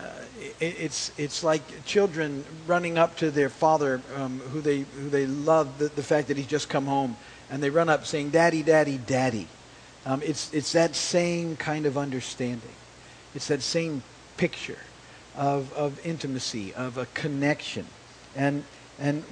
it, 0.59 0.75
it's, 0.79 1.11
it's 1.17 1.43
like 1.43 1.85
children 1.85 2.43
running 2.67 2.97
up 2.97 3.15
to 3.17 3.31
their 3.31 3.49
father 3.49 4.01
um, 4.15 4.39
who, 4.39 4.61
they, 4.61 4.79
who 4.79 5.09
they 5.09 5.25
love, 5.25 5.77
the, 5.77 5.87
the 5.89 6.03
fact 6.03 6.27
that 6.27 6.37
he's 6.37 6.47
just 6.47 6.69
come 6.69 6.85
home, 6.85 7.17
and 7.49 7.63
they 7.63 7.69
run 7.69 7.89
up 7.89 8.05
saying, 8.05 8.31
Daddy, 8.31 8.63
Daddy, 8.63 8.97
Daddy. 8.97 9.47
Um, 10.05 10.21
it's, 10.23 10.53
it's 10.53 10.71
that 10.73 10.95
same 10.95 11.55
kind 11.55 11.85
of 11.85 11.97
understanding. 11.97 12.71
It's 13.35 13.47
that 13.47 13.61
same 13.61 14.03
picture 14.37 14.79
of, 15.35 15.71
of 15.73 16.03
intimacy, 16.05 16.73
of 16.73 16.97
a 16.97 17.05
connection. 17.07 17.85
And, 18.35 18.63
and 18.97 19.23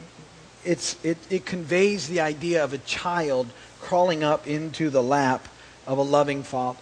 it's, 0.67 1.03
it, 1.03 1.17
it 1.29 1.45
conveys 1.45 2.07
the 2.07 2.19
idea 2.19 2.63
of 2.63 2.73
a 2.73 2.77
child 2.79 3.47
crawling 3.79 4.23
up 4.23 4.45
into 4.45 4.89
the 4.89 5.01
lap 5.01 5.47
of 5.85 5.97
a 5.97 6.01
loving 6.01 6.43
father. 6.43 6.79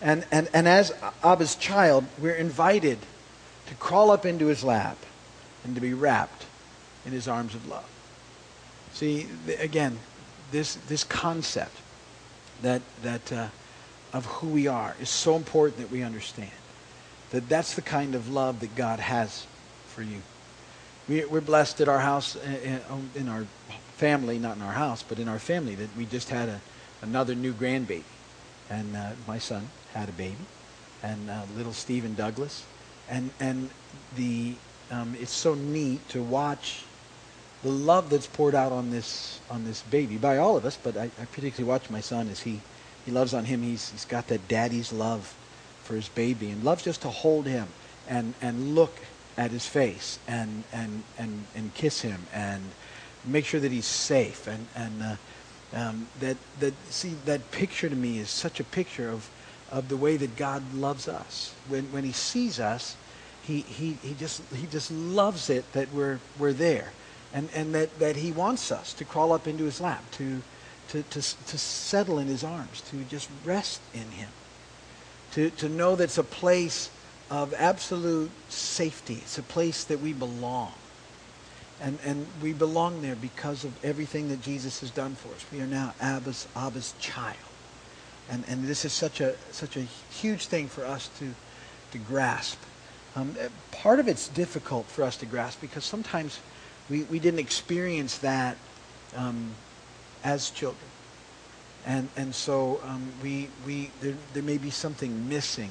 And, 0.00 0.24
and, 0.32 0.48
and 0.54 0.66
as 0.66 0.92
Abba's 1.22 1.54
child, 1.54 2.06
we're 2.18 2.34
invited 2.34 2.98
to 3.66 3.74
crawl 3.74 4.10
up 4.10 4.24
into 4.24 4.46
his 4.46 4.64
lap 4.64 4.96
and 5.64 5.74
to 5.74 5.80
be 5.80 5.92
wrapped 5.92 6.46
in 7.04 7.12
his 7.12 7.28
arms 7.28 7.54
of 7.54 7.68
love. 7.68 7.88
See, 8.94 9.26
again, 9.60 9.98
this, 10.50 10.76
this 10.88 11.04
concept 11.04 11.76
that, 12.62 12.80
that, 13.02 13.32
uh, 13.32 13.48
of 14.14 14.24
who 14.26 14.48
we 14.48 14.66
are 14.66 14.96
is 15.00 15.10
so 15.10 15.36
important 15.36 15.78
that 15.78 15.90
we 15.90 16.02
understand 16.02 16.50
that 17.32 17.48
that's 17.48 17.74
the 17.74 17.82
kind 17.82 18.14
of 18.14 18.30
love 18.30 18.60
that 18.60 18.74
God 18.76 19.00
has 19.00 19.46
for 19.88 20.02
you. 20.02 20.22
We, 21.08 21.24
we're 21.26 21.42
blessed 21.42 21.80
at 21.80 21.88
our 21.88 21.98
house, 21.98 22.36
in, 22.36 22.80
in 23.14 23.28
our 23.28 23.44
family, 23.96 24.38
not 24.38 24.56
in 24.56 24.62
our 24.62 24.72
house, 24.72 25.02
but 25.02 25.18
in 25.18 25.28
our 25.28 25.38
family, 25.38 25.74
that 25.74 25.94
we 25.96 26.06
just 26.06 26.30
had 26.30 26.48
a, 26.48 26.60
another 27.02 27.34
new 27.34 27.52
grandbaby. 27.52 28.04
And 28.70 28.96
uh, 28.96 29.10
my 29.28 29.38
son 29.38 29.68
had 29.92 30.08
a 30.08 30.12
baby, 30.12 30.36
and 31.02 31.28
uh, 31.28 31.42
little 31.56 31.74
Stephen 31.74 32.14
Douglas. 32.14 32.64
And, 33.10 33.30
and 33.38 33.68
the, 34.16 34.54
um, 34.90 35.14
it's 35.20 35.32
so 35.32 35.54
neat 35.54 36.08
to 36.08 36.22
watch 36.22 36.84
the 37.62 37.68
love 37.70 38.08
that's 38.08 38.26
poured 38.26 38.54
out 38.54 38.72
on 38.72 38.90
this, 38.90 39.40
on 39.50 39.64
this 39.64 39.82
baby 39.82 40.16
by 40.16 40.38
all 40.38 40.56
of 40.56 40.64
us, 40.64 40.78
but 40.82 40.96
I, 40.96 41.04
I 41.20 41.24
particularly 41.26 41.64
watch 41.64 41.90
my 41.90 42.00
son 42.00 42.28
as 42.28 42.40
he, 42.40 42.60
he 43.04 43.10
loves 43.10 43.34
on 43.34 43.44
him. 43.44 43.62
He's, 43.62 43.90
he's 43.90 44.04
got 44.06 44.28
that 44.28 44.48
daddy's 44.48 44.92
love 44.92 45.34
for 45.82 45.94
his 45.94 46.08
baby 46.08 46.50
and 46.50 46.64
loves 46.64 46.82
just 46.82 47.02
to 47.02 47.08
hold 47.08 47.46
him 47.46 47.68
and, 48.08 48.34
and 48.40 48.74
look 48.74 48.94
at 49.36 49.50
his 49.50 49.66
face 49.66 50.18
and, 50.28 50.64
and, 50.72 51.02
and, 51.18 51.44
and 51.54 51.74
kiss 51.74 52.00
him 52.02 52.26
and 52.32 52.62
make 53.24 53.44
sure 53.44 53.60
that 53.60 53.72
he's 53.72 53.86
safe. 53.86 54.46
And, 54.46 54.66
and 54.76 55.02
uh, 55.02 55.16
um, 55.74 56.06
that, 56.20 56.36
that, 56.60 56.74
see, 56.90 57.14
that 57.24 57.50
picture 57.50 57.88
to 57.88 57.96
me 57.96 58.18
is 58.18 58.30
such 58.30 58.60
a 58.60 58.64
picture 58.64 59.10
of, 59.10 59.28
of 59.70 59.88
the 59.88 59.96
way 59.96 60.16
that 60.16 60.36
God 60.36 60.74
loves 60.74 61.08
us. 61.08 61.54
When, 61.68 61.84
when 61.92 62.04
he 62.04 62.12
sees 62.12 62.60
us, 62.60 62.96
he, 63.42 63.60
he, 63.60 63.98
he, 64.02 64.14
just, 64.14 64.42
he 64.54 64.66
just 64.66 64.90
loves 64.90 65.50
it 65.50 65.70
that 65.72 65.92
we're, 65.92 66.18
we're 66.38 66.52
there. 66.52 66.92
And, 67.32 67.48
and 67.54 67.74
that, 67.74 67.98
that 67.98 68.16
he 68.16 68.30
wants 68.30 68.70
us 68.70 68.92
to 68.94 69.04
crawl 69.04 69.32
up 69.32 69.48
into 69.48 69.64
his 69.64 69.80
lap, 69.80 70.04
to, 70.12 70.40
to, 70.88 71.02
to, 71.02 71.20
to 71.20 71.58
settle 71.58 72.20
in 72.20 72.28
his 72.28 72.44
arms, 72.44 72.80
to 72.90 73.02
just 73.04 73.28
rest 73.44 73.80
in 73.92 74.08
him. 74.12 74.28
To, 75.32 75.50
to 75.50 75.68
know 75.68 75.96
that 75.96 76.04
it's 76.04 76.18
a 76.18 76.22
place 76.22 76.90
of 77.34 77.52
absolute 77.54 78.30
safety. 78.48 79.14
It's 79.14 79.38
a 79.38 79.42
place 79.42 79.82
that 79.84 80.00
we 80.00 80.12
belong. 80.12 80.72
And, 81.80 81.98
and 82.04 82.26
we 82.40 82.52
belong 82.52 83.02
there 83.02 83.16
because 83.16 83.64
of 83.64 83.72
everything 83.84 84.28
that 84.28 84.40
Jesus 84.40 84.80
has 84.80 84.90
done 84.90 85.16
for 85.16 85.34
us. 85.34 85.44
We 85.52 85.60
are 85.60 85.66
now 85.66 85.94
Abba's, 86.00 86.46
Abba's 86.54 86.94
child. 87.00 87.36
And, 88.30 88.44
and 88.48 88.64
this 88.64 88.84
is 88.84 88.92
such 88.92 89.20
a, 89.20 89.34
such 89.50 89.76
a 89.76 89.80
huge 89.80 90.46
thing 90.46 90.68
for 90.68 90.84
us 90.84 91.10
to, 91.18 91.34
to 91.90 91.98
grasp. 91.98 92.58
Um, 93.16 93.34
part 93.72 93.98
of 93.98 94.06
it's 94.06 94.28
difficult 94.28 94.86
for 94.86 95.02
us 95.02 95.16
to 95.16 95.26
grasp 95.26 95.60
because 95.60 95.84
sometimes 95.84 96.38
we, 96.88 97.02
we 97.02 97.18
didn't 97.18 97.40
experience 97.40 98.18
that 98.18 98.56
um, 99.16 99.50
as 100.22 100.50
children. 100.50 100.86
And, 101.84 102.08
and 102.16 102.32
so 102.32 102.80
um, 102.84 103.10
we, 103.22 103.48
we, 103.66 103.90
there, 104.00 104.14
there 104.34 104.42
may 104.44 104.56
be 104.56 104.70
something 104.70 105.28
missing 105.28 105.70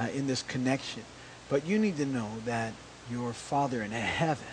uh, 0.00 0.08
in 0.14 0.26
this 0.26 0.42
connection. 0.42 1.02
But 1.48 1.66
you 1.66 1.78
need 1.78 1.96
to 1.98 2.06
know 2.06 2.30
that 2.46 2.72
your 3.10 3.32
Father 3.32 3.82
in 3.82 3.90
heaven 3.90 4.46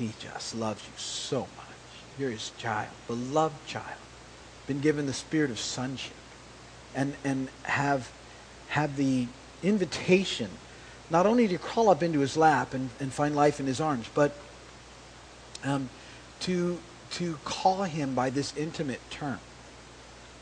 he 0.00 0.12
just 0.18 0.54
loves 0.54 0.82
you 0.86 0.92
so 0.96 1.40
much. 1.40 1.66
You're 2.18 2.30
his 2.30 2.52
child, 2.58 2.88
beloved 3.06 3.66
child, 3.66 3.98
been 4.66 4.80
given 4.80 5.04
the 5.04 5.12
spirit 5.12 5.50
of 5.50 5.60
sonship, 5.60 6.16
and 6.94 7.14
and 7.22 7.48
have 7.64 8.10
have 8.68 8.96
the 8.96 9.26
invitation 9.62 10.48
not 11.10 11.26
only 11.26 11.48
to 11.48 11.58
crawl 11.58 11.90
up 11.90 12.02
into 12.02 12.20
his 12.20 12.36
lap 12.36 12.72
and, 12.72 12.88
and 12.98 13.12
find 13.12 13.36
life 13.36 13.60
in 13.60 13.66
his 13.66 13.80
arms, 13.80 14.06
but 14.14 14.34
um, 15.64 15.90
to 16.40 16.78
to 17.12 17.36
call 17.44 17.82
him 17.82 18.14
by 18.14 18.30
this 18.30 18.56
intimate 18.56 19.00
term. 19.10 19.38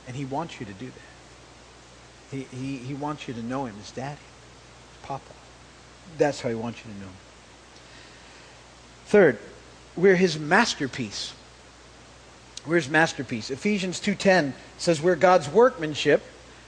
And 0.06 0.16
he 0.16 0.24
wants 0.24 0.60
you 0.60 0.66
to 0.66 0.72
do 0.72 0.86
that. 0.86 1.07
He, 2.30 2.47
he, 2.50 2.76
he 2.78 2.94
wants 2.94 3.26
you 3.26 3.35
to 3.35 3.42
know 3.42 3.66
him 3.66 3.75
as 3.80 3.90
daddy, 3.90 4.18
as 4.92 5.06
papa. 5.06 5.32
That's 6.18 6.40
how 6.40 6.49
he 6.49 6.54
wants 6.54 6.80
you 6.85 6.92
to 6.92 6.99
know 6.99 7.06
him. 7.06 7.16
Third, 9.06 9.38
we're 9.97 10.16
his 10.16 10.38
masterpiece. 10.38 11.32
We're 12.66 12.76
his 12.76 12.90
masterpiece. 12.90 13.50
Ephesians 13.50 14.00
2:10 14.00 14.52
says 14.76 15.00
we're 15.00 15.16
God's 15.16 15.49
workmanship, 15.49 16.23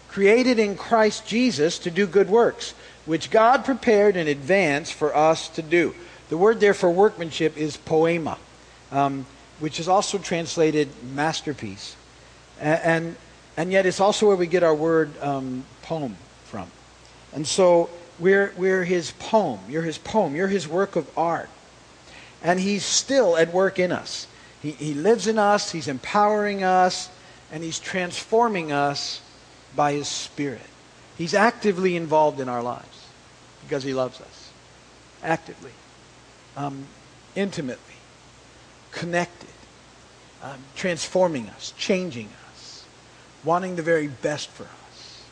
created 0.08 0.58
in 0.58 0.76
Christ 0.76 1.26
Jesus 1.26 1.78
to 1.80 1.90
do 1.90 2.06
good 2.06 2.30
works, 2.30 2.72
which 3.04 3.30
God 3.30 3.64
prepared 3.64 4.16
in 4.16 4.26
advance 4.26 4.90
for 4.90 5.14
us 5.14 5.48
to 5.50 5.62
do. 5.62 5.94
The 6.30 6.38
word 6.38 6.60
there 6.60 6.74
for 6.74 6.90
workmanship 6.90 7.58
is 7.58 7.76
poema, 7.76 8.38
um, 8.90 9.26
which 9.58 9.78
is 9.78 9.88
also 9.88 10.16
translated 10.16 10.88
masterpiece. 11.02 11.96
And, 12.58 13.16
and, 13.56 13.72
yet 13.72 13.86
it's 13.86 14.00
also 14.00 14.26
where 14.26 14.36
we 14.36 14.46
get 14.46 14.62
our 14.62 14.74
word 14.74 15.10
um, 15.20 15.64
poem 15.82 16.16
from. 16.44 16.68
And 17.32 17.46
so 17.46 17.90
we're, 18.18 18.52
we're 18.56 18.84
his 18.84 19.12
poem. 19.12 19.60
You're 19.68 19.82
his 19.82 19.98
poem. 19.98 20.34
You're 20.34 20.48
his 20.48 20.66
work 20.66 20.96
of 20.96 21.10
art. 21.18 21.48
And 22.42 22.58
he's 22.58 22.84
still 22.84 23.36
at 23.36 23.52
work 23.52 23.78
in 23.78 23.92
us. 23.92 24.26
He, 24.62 24.72
he 24.72 24.94
lives 24.94 25.26
in 25.26 25.38
us, 25.38 25.72
he's 25.72 25.88
empowering 25.88 26.62
us, 26.62 27.08
and 27.50 27.62
he's 27.62 27.78
transforming 27.78 28.72
us 28.72 29.20
by 29.74 29.92
his 29.92 30.08
spirit. 30.08 30.60
He's 31.16 31.34
actively 31.34 31.96
involved 31.96 32.40
in 32.40 32.48
our 32.48 32.62
lives 32.62 33.06
because 33.62 33.82
he 33.82 33.94
loves 33.94 34.20
us. 34.20 34.50
Actively, 35.22 35.72
um, 36.56 36.86
intimately, 37.34 37.94
connected, 38.90 39.48
um, 40.42 40.58
transforming 40.74 41.48
us, 41.50 41.74
changing 41.76 42.26
us, 42.26 42.39
wanting 43.44 43.76
the 43.76 43.82
very 43.82 44.08
best 44.08 44.48
for 44.48 44.64
us. 44.64 45.24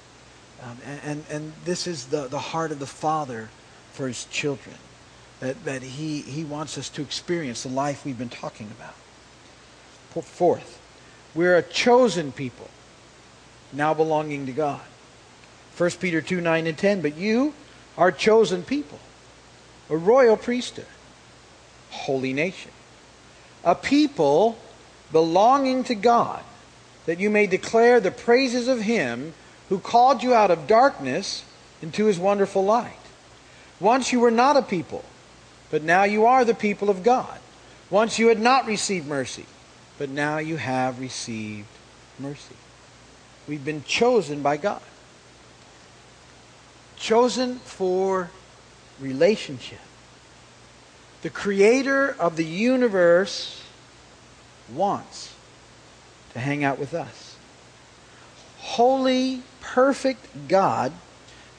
Um, 0.63 0.79
and, 0.85 1.01
and, 1.05 1.25
and 1.31 1.53
this 1.65 1.87
is 1.87 2.07
the, 2.07 2.27
the 2.27 2.39
heart 2.39 2.73
of 2.73 2.79
the 2.79 2.87
Father 2.87 3.49
for 3.93 4.09
his 4.09 4.25
children 4.27 4.77
that, 5.41 5.65
that 5.65 5.83
he, 5.83 6.21
he 6.23 6.45
wants 6.45 6.79
us 6.79 6.89
to 6.91 7.03
experience 7.03 7.63
the 7.63 7.69
life 7.69 8.05
we've 8.05 8.19
been 8.19 8.29
talking 8.29 8.71
about. 8.71 8.95
Fourth, 10.25 10.81
we're 11.35 11.57
a 11.57 11.63
chosen 11.63 12.33
people, 12.33 12.69
now 13.73 13.95
belonging 13.95 14.47
to 14.47 14.53
God. 14.53 14.81
1 15.77 15.91
Peter 16.01 16.21
2 16.21 16.41
9 16.41 16.67
and 16.67 16.77
10. 16.77 17.01
But 17.03 17.17
you 17.17 17.55
are 17.97 18.11
chosen 18.11 18.65
people, 18.65 18.99
a 19.89 19.97
royal 19.97 20.37
priesthood, 20.37 20.87
holy 21.91 22.33
nation, 22.33 22.73
a 23.63 23.77
people 23.77 24.59
belonging 25.13 25.85
to 25.85 25.95
God, 25.95 26.43
that 27.09 27.19
you 27.19 27.31
may 27.31 27.47
declare 27.47 28.01
the 28.01 28.11
praises 28.11 28.69
of 28.69 28.83
Him 28.83 29.33
who 29.71 29.79
called 29.79 30.23
you 30.23 30.35
out 30.35 30.51
of 30.51 30.67
darkness 30.67 31.43
into 31.81 32.05
His 32.05 32.19
wonderful 32.19 32.63
light. 32.63 32.93
Once 33.81 34.13
you 34.13 34.21
were 34.21 34.31
not 34.31 34.59
a 34.59 34.63
people 34.63 35.03
but 35.71 35.83
now 35.83 36.05
you 36.05 36.27
are 36.27 36.45
the 36.45 36.55
people 36.55 36.91
of 36.91 37.03
God. 37.03 37.39
Once 37.89 38.19
you 38.19 38.29
had 38.29 38.41
not 38.41 38.67
received 38.67 39.07
mercy, 39.07 39.47
but 39.97 40.11
now 40.11 40.37
you 40.37 40.59
have 40.59 41.01
received 41.01 41.69
mercy. 42.19 42.57
We've 43.47 43.65
been 43.65 43.85
chosen 43.85 44.43
by 44.43 44.59
God. 44.59 44.83
Chosen 46.99 47.57
for 47.61 48.31
relationship. 49.01 49.79
The 51.23 51.31
creator 51.31 52.15
of 52.21 52.37
the 52.37 52.45
universe 52.45 53.63
wants 54.71 55.35
to 56.39 56.45
hang 56.45 56.65
out 56.65 56.79
with 56.79 56.95
us. 56.95 57.37
Holy, 58.59 59.43
perfect 59.61 60.49
God 60.49 60.93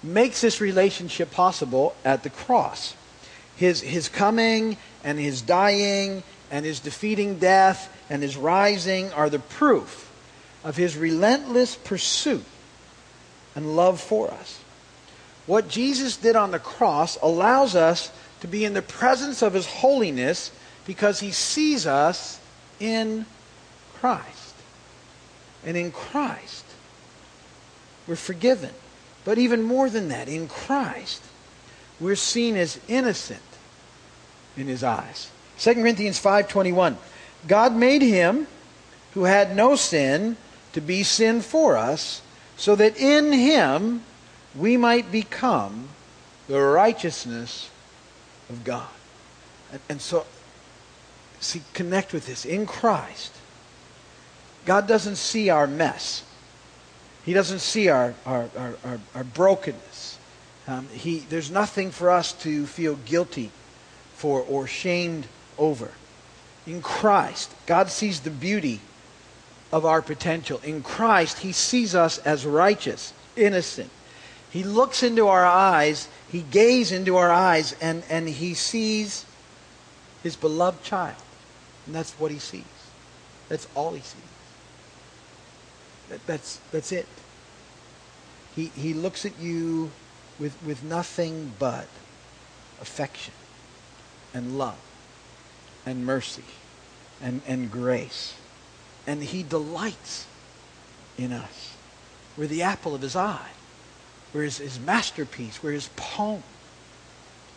makes 0.02 0.42
this 0.42 0.62
relationship 0.62 1.32
possible 1.32 1.96
at 2.06 2.24
the 2.24 2.30
cross 2.30 2.96
his, 3.60 3.82
his 3.82 4.08
coming 4.08 4.78
and 5.04 5.20
his 5.20 5.42
dying 5.42 6.24
and 6.50 6.66
his 6.66 6.80
defeating 6.80 7.40
death 7.40 7.94
and 8.10 8.24
his 8.24 8.38
rising 8.38 9.12
are 9.12 9.30
the 9.30 9.40
proof 9.40 10.10
of 10.64 10.78
his 10.78 10.96
relentless 10.96 11.76
pursuit 11.76 12.46
and 13.56 13.76
love 13.76 14.00
for 14.00 14.32
us. 14.32 14.62
What 15.46 15.68
Jesus 15.68 16.16
did 16.16 16.38
on 16.38 16.52
the 16.52 16.60
cross 16.60 17.18
allows 17.22 17.76
us 17.76 18.12
to 18.40 18.48
be 18.48 18.64
in 18.64 18.74
the 18.74 18.82
presence 18.82 19.42
of 19.42 19.54
his 19.54 19.66
holiness 19.66 20.52
because 20.86 21.20
he 21.20 21.32
sees 21.32 21.86
us 21.86 22.40
in 22.80 23.26
Christ. 23.96 24.39
And 25.66 25.76
in 25.76 25.92
Christ, 25.92 26.66
we're 28.08 28.16
forgiven. 28.16 28.72
But 29.26 29.38
even 29.38 29.62
more 29.62 29.90
than 29.90 30.10
that, 30.10 30.28
in 30.28 30.48
Christ, 30.48 31.22
we're 32.00 32.16
seen 32.16 32.56
as 32.56 32.80
innocent 32.88 33.42
in 34.56 34.68
his 34.68 34.84
eyes. 34.84 35.30
2 35.60 35.76
Corinthians 35.76 36.20
5:21 36.20 36.98
God 37.48 37.76
made 37.76 38.02
him 38.02 38.48
who 39.14 39.24
had 39.24 39.56
no 39.56 39.76
sin 39.76 40.38
to 40.74 40.82
be 40.82 41.04
sin 41.04 41.42
for 41.42 41.78
us 41.78 42.22
so 42.58 42.76
that 42.76 42.98
in 42.98 43.32
him 43.32 44.04
we 44.56 44.78
might 44.78 45.12
become 45.12 45.90
the 46.48 46.60
righteousness 46.60 47.70
of 48.50 48.64
God. 48.64 48.88
And, 49.72 49.82
and 49.90 50.02
so 50.02 50.26
see 51.40 51.62
connect 51.74 52.14
with 52.14 52.26
this 52.26 52.46
in 52.46 52.66
Christ. 52.66 53.34
God 54.66 54.88
doesn't 54.88 55.16
see 55.16 55.50
our 55.50 55.68
mess. 55.68 56.24
He 57.26 57.34
doesn't 57.34 57.60
see 57.60 57.90
our, 57.90 58.14
our, 58.26 58.50
our, 58.58 58.76
our, 58.84 59.00
our 59.16 59.24
brokenness. 59.24 60.18
Um, 60.68 60.88
he, 60.90 61.20
there's 61.20 61.50
nothing 61.50 61.92
for 61.92 62.10
us 62.10 62.34
to 62.44 62.66
feel 62.66 62.96
guilty 62.96 63.52
for 64.14 64.42
or 64.42 64.68
shamed 64.68 65.28
over. 65.58 65.92
In 66.68 66.82
Christ, 66.82 67.54
God 67.66 67.90
sees 67.90 68.20
the 68.20 68.30
beauty 68.30 68.80
of 69.72 69.86
our 69.86 70.02
potential. 70.02 70.62
In 70.64 70.84
Christ, 70.84 71.40
He 71.40 71.52
sees 71.52 71.96
us 71.96 72.18
as 72.20 72.46
righteous, 72.46 73.14
innocent. 73.36 73.90
He 74.52 74.64
looks 74.64 75.04
into 75.04 75.28
our 75.28 75.46
eyes, 75.46 76.08
He 76.32 76.42
gazes 76.42 76.92
into 76.92 77.18
our 77.18 77.32
eyes, 77.32 77.76
and, 77.82 78.04
and 78.10 78.28
He 78.28 78.54
sees 78.54 79.26
His 80.22 80.36
beloved 80.36 80.84
child. 80.84 81.22
And 81.86 81.96
that's 81.96 82.14
what 82.14 82.32
He 82.32 82.40
sees. 82.40 82.64
That's 83.48 83.68
all 83.76 83.94
He 83.94 84.02
sees. 84.02 84.29
That, 86.10 86.26
that's, 86.26 86.60
that's 86.72 86.92
it. 86.92 87.08
He, 88.56 88.66
he 88.76 88.94
looks 88.94 89.26
at 89.26 89.40
you 89.40 89.92
with, 90.40 90.58
with 90.66 90.84
nothing 90.84 91.54
but 91.60 91.88
affection 92.82 93.34
and 94.34 94.58
love 94.58 94.80
and 95.86 96.06
mercy 96.06 96.44
and, 97.22 97.42
and 97.48 97.72
grace. 97.72 98.36
And 99.08 99.24
he 99.24 99.44
delights 99.44 100.26
in 101.18 101.32
us. 101.32 101.76
We're 102.38 102.48
the 102.48 102.64
apple 102.64 102.96
of 102.96 103.02
his 103.02 103.16
eye. 103.16 103.50
We're 104.34 104.44
his, 104.44 104.58
his 104.58 104.80
masterpiece. 104.80 105.62
We're 105.64 105.72
his 105.72 105.90
poem. 105.96 106.44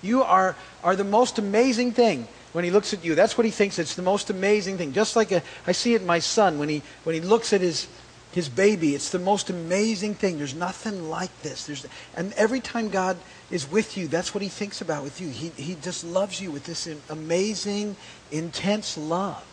You 0.02 0.22
are, 0.22 0.56
are 0.82 0.96
the 0.96 1.04
most 1.04 1.38
amazing 1.38 1.92
thing 1.92 2.26
when 2.52 2.64
he 2.64 2.70
looks 2.70 2.92
at 2.92 3.04
you. 3.04 3.14
That's 3.14 3.38
what 3.38 3.44
he 3.44 3.50
thinks. 3.50 3.78
It's 3.78 3.94
the 3.94 4.02
most 4.02 4.30
amazing 4.30 4.78
thing. 4.78 4.92
Just 4.92 5.14
like 5.14 5.30
a, 5.30 5.42
I 5.66 5.72
see 5.72 5.94
it 5.94 6.00
in 6.00 6.06
my 6.06 6.18
son 6.18 6.58
when 6.58 6.68
he, 6.68 6.82
when 7.04 7.14
he 7.14 7.20
looks 7.20 7.52
at 7.52 7.60
his, 7.60 7.86
his 8.32 8.48
baby. 8.48 8.94
It's 8.94 9.10
the 9.10 9.18
most 9.18 9.50
amazing 9.50 10.14
thing. 10.14 10.38
There's 10.38 10.54
nothing 10.54 11.08
like 11.08 11.42
this. 11.42 11.66
There's, 11.66 11.86
and 12.16 12.32
every 12.32 12.60
time 12.60 12.88
God 12.88 13.16
is 13.50 13.70
with 13.70 13.96
you, 13.96 14.08
that's 14.08 14.34
what 14.34 14.42
he 14.42 14.48
thinks 14.48 14.80
about 14.80 15.02
with 15.02 15.20
you. 15.20 15.28
He, 15.28 15.50
he 15.50 15.76
just 15.76 16.04
loves 16.04 16.40
you 16.40 16.50
with 16.50 16.64
this 16.64 16.88
amazing, 17.08 17.96
intense 18.30 18.96
love. 18.96 19.44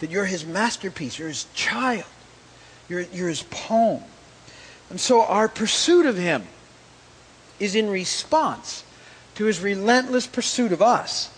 That 0.00 0.10
you're 0.10 0.24
his 0.24 0.44
masterpiece. 0.44 1.18
You're 1.18 1.28
his 1.28 1.46
child. 1.54 2.04
You're, 2.88 3.02
you're 3.12 3.28
his 3.28 3.44
poem. 3.44 4.02
And 4.90 5.00
so 5.00 5.22
our 5.22 5.48
pursuit 5.48 6.06
of 6.06 6.16
him 6.16 6.46
is 7.60 7.76
in 7.76 7.88
response 7.88 8.82
to 9.36 9.44
his 9.44 9.60
relentless 9.60 10.26
pursuit 10.26 10.72
of 10.72 10.82
us. 10.82 11.30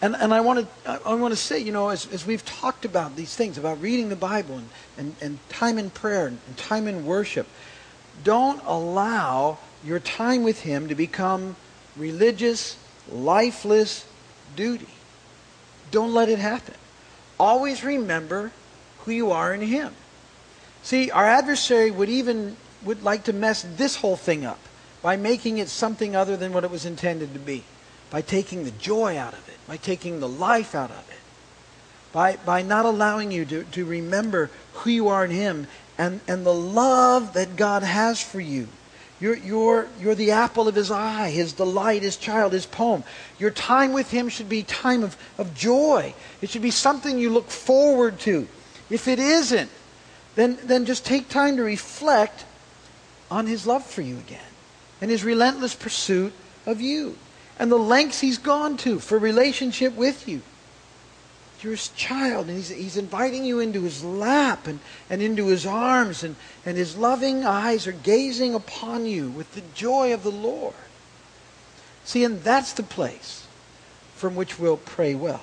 And, 0.00 0.14
and 0.14 0.32
I, 0.32 0.40
want 0.40 0.66
to, 0.84 1.00
I 1.04 1.14
want 1.14 1.32
to 1.32 1.36
say, 1.36 1.58
you 1.58 1.72
know, 1.72 1.88
as, 1.88 2.06
as 2.12 2.24
we've 2.24 2.44
talked 2.44 2.84
about 2.84 3.16
these 3.16 3.34
things, 3.34 3.58
about 3.58 3.80
reading 3.80 4.08
the 4.08 4.16
Bible 4.16 4.58
and, 4.58 4.68
and, 4.96 5.16
and 5.20 5.48
time 5.48 5.76
in 5.76 5.90
prayer 5.90 6.28
and, 6.28 6.38
and 6.46 6.56
time 6.56 6.86
in 6.86 7.04
worship, 7.04 7.48
don't 8.22 8.62
allow 8.64 9.58
your 9.84 9.98
time 9.98 10.44
with 10.44 10.60
Him 10.60 10.88
to 10.88 10.94
become 10.94 11.56
religious, 11.96 12.76
lifeless 13.10 14.06
duty. 14.54 14.88
Don't 15.90 16.14
let 16.14 16.28
it 16.28 16.38
happen. 16.38 16.74
Always 17.40 17.82
remember 17.82 18.52
who 19.00 19.12
you 19.12 19.32
are 19.32 19.52
in 19.52 19.62
Him. 19.62 19.94
See, 20.82 21.10
our 21.10 21.26
adversary 21.26 21.90
would 21.90 22.08
even 22.08 22.56
would 22.84 23.02
like 23.02 23.24
to 23.24 23.32
mess 23.32 23.66
this 23.76 23.96
whole 23.96 24.16
thing 24.16 24.44
up 24.44 24.60
by 25.02 25.16
making 25.16 25.58
it 25.58 25.68
something 25.68 26.14
other 26.14 26.36
than 26.36 26.52
what 26.52 26.64
it 26.64 26.70
was 26.70 26.86
intended 26.86 27.32
to 27.32 27.40
be, 27.40 27.64
by 28.10 28.22
taking 28.22 28.64
the 28.64 28.70
joy 28.72 29.16
out 29.16 29.32
of 29.34 29.48
it 29.48 29.48
by 29.68 29.76
taking 29.76 30.18
the 30.18 30.28
life 30.28 30.74
out 30.74 30.90
of 30.90 31.08
it, 31.10 31.18
by, 32.10 32.36
by 32.36 32.62
not 32.62 32.86
allowing 32.86 33.30
you 33.30 33.44
to, 33.44 33.64
to 33.64 33.84
remember 33.84 34.50
who 34.72 34.90
you 34.90 35.08
are 35.08 35.24
in 35.26 35.30
Him 35.30 35.66
and, 35.98 36.20
and 36.26 36.44
the 36.44 36.54
love 36.54 37.34
that 37.34 37.54
God 37.54 37.82
has 37.82 38.20
for 38.20 38.40
you. 38.40 38.66
You're, 39.20 39.36
you're, 39.36 39.88
you're 40.00 40.14
the 40.14 40.30
apple 40.30 40.68
of 40.68 40.74
His 40.74 40.90
eye, 40.90 41.28
His 41.28 41.52
delight, 41.52 42.02
His 42.02 42.16
child, 42.16 42.54
His 42.54 42.64
poem. 42.64 43.04
Your 43.38 43.50
time 43.50 43.92
with 43.92 44.10
Him 44.10 44.30
should 44.30 44.48
be 44.48 44.62
time 44.62 45.04
of, 45.04 45.16
of 45.36 45.54
joy. 45.54 46.14
It 46.40 46.48
should 46.48 46.62
be 46.62 46.70
something 46.70 47.18
you 47.18 47.28
look 47.28 47.50
forward 47.50 48.18
to. 48.20 48.48
If 48.88 49.06
it 49.06 49.18
isn't, 49.18 49.70
then, 50.34 50.56
then 50.64 50.86
just 50.86 51.04
take 51.04 51.28
time 51.28 51.58
to 51.58 51.62
reflect 51.62 52.46
on 53.30 53.46
His 53.46 53.66
love 53.66 53.84
for 53.84 54.00
you 54.00 54.16
again 54.16 54.40
and 55.02 55.10
His 55.10 55.24
relentless 55.24 55.74
pursuit 55.74 56.32
of 56.64 56.80
you 56.80 57.18
and 57.58 57.70
the 57.70 57.76
lengths 57.76 58.20
he's 58.20 58.38
gone 58.38 58.76
to 58.78 58.98
for 58.98 59.18
relationship 59.18 59.94
with 59.94 60.28
you. 60.28 60.42
You're 61.60 61.72
his 61.72 61.88
child, 61.88 62.46
and 62.46 62.56
he's, 62.56 62.68
he's 62.68 62.96
inviting 62.96 63.44
you 63.44 63.58
into 63.58 63.82
his 63.82 64.04
lap 64.04 64.68
and, 64.68 64.78
and 65.10 65.20
into 65.20 65.48
his 65.48 65.66
arms, 65.66 66.22
and, 66.22 66.36
and 66.64 66.76
his 66.76 66.96
loving 66.96 67.44
eyes 67.44 67.88
are 67.88 67.92
gazing 67.92 68.54
upon 68.54 69.06
you 69.06 69.28
with 69.28 69.54
the 69.54 69.62
joy 69.74 70.14
of 70.14 70.22
the 70.22 70.30
Lord. 70.30 70.74
See, 72.04 72.22
and 72.22 72.42
that's 72.44 72.72
the 72.72 72.84
place 72.84 73.44
from 74.14 74.36
which 74.36 74.58
we'll 74.58 74.76
pray 74.76 75.16
well. 75.16 75.42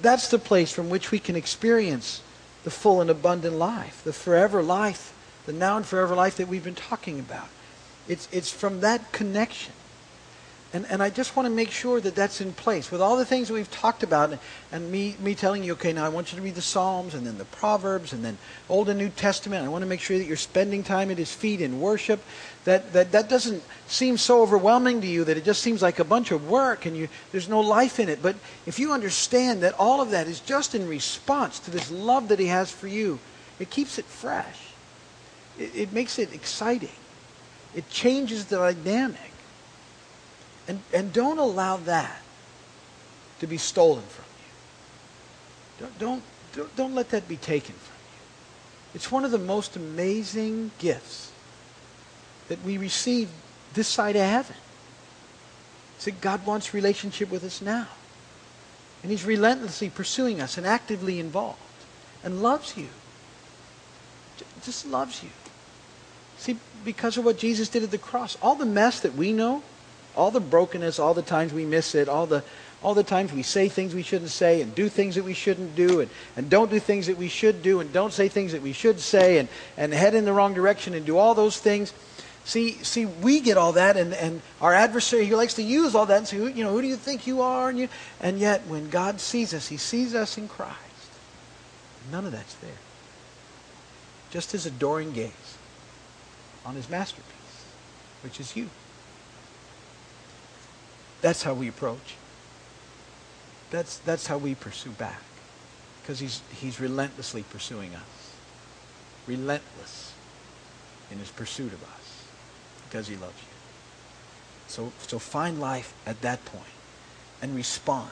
That's 0.00 0.28
the 0.28 0.38
place 0.38 0.72
from 0.72 0.88
which 0.88 1.10
we 1.10 1.18
can 1.18 1.36
experience 1.36 2.22
the 2.64 2.70
full 2.70 3.02
and 3.02 3.10
abundant 3.10 3.56
life, 3.56 4.02
the 4.04 4.14
forever 4.14 4.62
life, 4.62 5.12
the 5.44 5.52
now 5.52 5.76
and 5.76 5.84
forever 5.84 6.14
life 6.14 6.38
that 6.38 6.48
we've 6.48 6.64
been 6.64 6.74
talking 6.74 7.20
about. 7.20 7.48
It's, 8.08 8.28
it's 8.32 8.50
from 8.50 8.80
that 8.80 9.12
connection 9.12 9.74
and, 10.74 10.86
and 10.88 11.02
I 11.02 11.10
just 11.10 11.36
want 11.36 11.46
to 11.46 11.50
make 11.50 11.70
sure 11.70 12.00
that 12.00 12.14
that's 12.14 12.40
in 12.40 12.54
place. 12.54 12.90
With 12.90 13.02
all 13.02 13.18
the 13.18 13.26
things 13.26 13.50
we've 13.50 13.70
talked 13.70 14.02
about, 14.02 14.38
and 14.70 14.90
me, 14.90 15.16
me 15.20 15.34
telling 15.34 15.62
you, 15.62 15.72
okay, 15.72 15.92
now 15.92 16.06
I 16.06 16.08
want 16.08 16.32
you 16.32 16.38
to 16.38 16.42
read 16.42 16.54
the 16.54 16.62
Psalms, 16.62 17.12
and 17.12 17.26
then 17.26 17.36
the 17.36 17.44
Proverbs, 17.44 18.14
and 18.14 18.24
then 18.24 18.38
Old 18.70 18.88
and 18.88 18.98
New 18.98 19.10
Testament. 19.10 19.66
I 19.66 19.68
want 19.68 19.82
to 19.82 19.88
make 19.88 20.00
sure 20.00 20.16
that 20.16 20.24
you're 20.24 20.36
spending 20.36 20.82
time 20.82 21.10
at 21.10 21.18
His 21.18 21.32
feet 21.32 21.60
in 21.60 21.80
worship. 21.80 22.22
That, 22.64 22.94
that, 22.94 23.12
that 23.12 23.28
doesn't 23.28 23.62
seem 23.86 24.16
so 24.16 24.40
overwhelming 24.40 25.02
to 25.02 25.06
you 25.06 25.24
that 25.24 25.36
it 25.36 25.44
just 25.44 25.62
seems 25.62 25.82
like 25.82 25.98
a 25.98 26.04
bunch 26.04 26.30
of 26.30 26.48
work 26.48 26.86
and 26.86 26.96
you, 26.96 27.08
there's 27.32 27.48
no 27.48 27.60
life 27.60 28.00
in 28.00 28.08
it. 28.08 28.22
But 28.22 28.36
if 28.66 28.78
you 28.78 28.92
understand 28.92 29.62
that 29.62 29.74
all 29.78 30.00
of 30.00 30.10
that 30.12 30.26
is 30.26 30.40
just 30.40 30.74
in 30.74 30.88
response 30.88 31.58
to 31.60 31.70
this 31.70 31.90
love 31.90 32.28
that 32.28 32.38
He 32.38 32.46
has 32.46 32.70
for 32.70 32.88
you, 32.88 33.18
it 33.58 33.68
keeps 33.68 33.98
it 33.98 34.06
fresh. 34.06 34.68
It, 35.58 35.74
it 35.74 35.92
makes 35.92 36.18
it 36.18 36.32
exciting. 36.32 36.88
It 37.74 37.90
changes 37.90 38.46
the 38.46 38.56
dynamic. 38.56 39.31
And, 40.68 40.80
and 40.92 41.12
don't 41.12 41.38
allow 41.38 41.76
that 41.78 42.22
to 43.40 43.46
be 43.46 43.58
stolen 43.58 44.04
from 44.04 44.24
you. 44.38 45.86
Don't, 45.86 45.98
don't, 45.98 46.22
don't, 46.54 46.76
don't 46.76 46.94
let 46.94 47.10
that 47.10 47.28
be 47.28 47.36
taken 47.36 47.74
from 47.74 47.96
you. 47.96 48.20
It's 48.94 49.10
one 49.10 49.24
of 49.24 49.30
the 49.30 49.38
most 49.38 49.74
amazing 49.74 50.70
gifts 50.78 51.32
that 52.48 52.62
we 52.64 52.76
receive 52.76 53.28
this 53.74 53.88
side 53.88 54.16
of 54.16 54.22
heaven. 54.22 54.56
It's 55.96 56.04
that 56.04 56.20
God 56.20 56.46
wants 56.46 56.74
relationship 56.74 57.30
with 57.30 57.44
us 57.44 57.60
now. 57.60 57.88
And 59.02 59.10
he's 59.10 59.24
relentlessly 59.24 59.90
pursuing 59.90 60.40
us 60.40 60.56
and 60.56 60.66
actively 60.66 61.18
involved 61.18 61.58
and 62.22 62.42
loves 62.42 62.76
you. 62.76 62.88
Just 64.64 64.86
loves 64.86 65.22
you. 65.22 65.30
See, 66.38 66.56
because 66.84 67.16
of 67.16 67.24
what 67.24 67.38
Jesus 67.38 67.68
did 67.68 67.82
at 67.82 67.90
the 67.90 67.98
cross, 67.98 68.36
all 68.40 68.54
the 68.54 68.66
mess 68.66 69.00
that 69.00 69.14
we 69.14 69.32
know, 69.32 69.62
all 70.16 70.30
the 70.30 70.40
brokenness, 70.40 70.98
all 70.98 71.14
the 71.14 71.22
times 71.22 71.52
we 71.52 71.64
miss 71.64 71.94
it, 71.94 72.08
all 72.08 72.26
the 72.26 72.44
all 72.82 72.94
the 72.94 73.04
times 73.04 73.32
we 73.32 73.42
say 73.42 73.68
things 73.68 73.94
we 73.94 74.02
shouldn't 74.02 74.30
say 74.30 74.60
and 74.60 74.74
do 74.74 74.88
things 74.88 75.14
that 75.14 75.24
we 75.24 75.34
shouldn't 75.34 75.76
do 75.76 76.00
and, 76.00 76.10
and 76.36 76.50
don't 76.50 76.70
do 76.70 76.80
things 76.80 77.06
that 77.06 77.16
we 77.16 77.28
should 77.28 77.62
do 77.62 77.80
and 77.80 77.92
don't 77.92 78.12
say 78.12 78.28
things 78.28 78.52
that 78.52 78.62
we 78.62 78.72
should 78.72 78.98
say 78.98 79.38
and, 79.38 79.48
and 79.76 79.94
head 79.94 80.14
in 80.14 80.24
the 80.24 80.32
wrong 80.32 80.52
direction 80.52 80.94
and 80.94 81.06
do 81.06 81.16
all 81.16 81.34
those 81.34 81.58
things. 81.58 81.92
See, 82.44 82.72
see, 82.82 83.06
we 83.06 83.38
get 83.38 83.56
all 83.56 83.74
that, 83.74 83.96
and, 83.96 84.12
and 84.14 84.42
our 84.60 84.74
adversary, 84.74 85.26
he 85.26 85.34
likes 85.36 85.54
to 85.54 85.62
use 85.62 85.94
all 85.94 86.06
that 86.06 86.18
and 86.18 86.26
say, 86.26 86.38
you 86.38 86.64
know, 86.64 86.72
who 86.72 86.82
do 86.82 86.88
you 86.88 86.96
think 86.96 87.24
you 87.24 87.40
are? 87.40 87.68
And, 87.68 87.78
you, 87.78 87.88
and 88.20 88.40
yet, 88.40 88.66
when 88.66 88.90
God 88.90 89.20
sees 89.20 89.54
us, 89.54 89.68
he 89.68 89.76
sees 89.76 90.12
us 90.12 90.36
in 90.36 90.48
Christ. 90.48 90.76
None 92.10 92.26
of 92.26 92.32
that's 92.32 92.54
there. 92.54 92.70
Just 94.32 94.50
his 94.50 94.66
adoring 94.66 95.12
gaze 95.12 95.30
on 96.66 96.74
his 96.74 96.90
masterpiece, 96.90 97.64
which 98.24 98.40
is 98.40 98.56
you. 98.56 98.70
That's 101.22 101.44
how 101.44 101.54
we 101.54 101.68
approach. 101.68 102.16
That's, 103.70 103.98
that's 103.98 104.26
how 104.26 104.36
we 104.36 104.54
pursue 104.54 104.90
back. 104.90 105.22
Because 106.02 106.18
he's, 106.18 106.42
he's 106.60 106.78
relentlessly 106.78 107.44
pursuing 107.44 107.94
us. 107.94 108.34
Relentless 109.26 110.12
in 111.10 111.18
his 111.18 111.30
pursuit 111.30 111.72
of 111.72 111.82
us. 111.82 112.26
Because 112.88 113.08
he 113.08 113.16
loves 113.16 113.38
you. 113.40 113.48
So, 114.66 114.92
so 115.06 115.18
find 115.18 115.60
life 115.60 115.94
at 116.06 116.20
that 116.22 116.44
point 116.44 116.64
and 117.40 117.54
respond. 117.54 118.10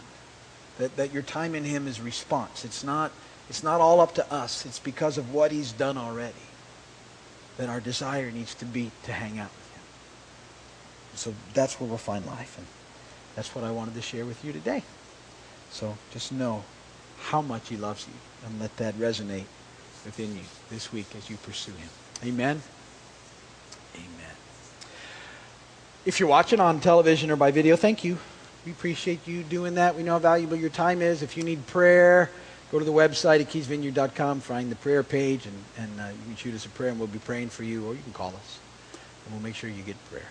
That, 0.79 0.97
that 0.97 1.13
your 1.13 1.23
time 1.23 1.55
in 1.55 1.65
him 1.65 1.87
is 1.87 2.01
response. 2.01 2.65
It's 2.65 2.85
not, 2.85 3.13
it's 3.51 3.63
not 3.63 3.81
all 3.81 4.01
up 4.01 4.15
to 4.15 4.33
us. 4.33 4.65
It's 4.65 4.79
because 4.79 5.19
of 5.19 5.35
what 5.35 5.53
he's 5.53 5.73
done 5.73 5.99
already. 5.99 6.35
That 7.59 7.69
our 7.69 7.81
desire 7.81 8.31
needs 8.31 8.55
to 8.55 8.65
be 8.65 8.93
to 9.03 9.13
hang 9.13 9.39
out 9.39 9.51
with 9.51 9.75
him. 9.75 9.83
So 11.17 11.35
that's 11.53 11.79
where 11.81 11.89
we'll 11.89 11.99
find 11.99 12.25
life. 12.25 12.59
That's 13.35 13.55
what 13.55 13.65
I 13.65 13.71
wanted 13.71 13.95
to 13.95 14.03
share 14.03 14.25
with 14.25 14.45
you 14.45 14.53
today. 14.53 14.83
So 15.71 15.97
just 16.13 16.33
know 16.33 16.65
how 17.21 17.43
much 17.43 17.69
he 17.69 17.77
loves 17.77 18.07
you 18.07 18.15
and 18.47 18.61
let 18.61 18.77
that 18.79 18.95
resonate 18.95 19.45
within 20.05 20.35
you 20.35 20.43
this 20.71 20.93
week 20.93 21.07
as 21.17 21.31
you 21.31 21.37
pursue 21.37 21.73
him. 21.73 21.89
Amen. 22.25 22.63
Amen. 23.95 24.35
If 26.05 26.19
you're 26.19 26.29
watching 26.29 26.61
on 26.61 26.81
television 26.81 27.31
or 27.31 27.37
by 27.37 27.51
video, 27.51 27.77
thank 27.77 28.05
you. 28.05 28.19
We 28.67 28.73
appreciate 28.73 29.27
you 29.27 29.43
doing 29.43 29.75
that. 29.75 29.97
We 29.97 30.03
know 30.03 30.13
how 30.13 30.19
valuable 30.19 30.57
your 30.57 30.71
time 30.71 31.03
is. 31.03 31.23
If 31.23 31.37
you 31.37 31.43
need 31.43 31.67
prayer, 31.67 32.31
go 32.73 32.79
to 32.79 32.85
the 32.85 32.93
website 32.93 33.41
at 33.41 33.49
keysvineyard.com, 33.49 34.41
find 34.41 34.71
the 34.71 34.77
prayer 34.77 35.03
page, 35.03 35.47
and, 35.47 35.57
and 35.79 36.01
uh, 36.01 36.09
you 36.09 36.25
can 36.27 36.37
shoot 36.37 36.55
us 36.55 36.67
a 36.67 36.69
prayer, 36.71 36.91
and 36.91 36.99
we'll 36.99 37.09
be 37.09 37.19
praying 37.19 37.49
for 37.49 37.65
you, 37.65 37.87
or 37.87 37.95
you 37.95 38.03
can 38.03 38.13
call 38.13 38.29
us, 38.29 38.59
and 39.25 39.35
we'll 39.35 39.43
make 39.43 39.55
sure 39.55 39.71
you 39.71 39.83
get 39.83 39.97
prayer. 40.11 40.29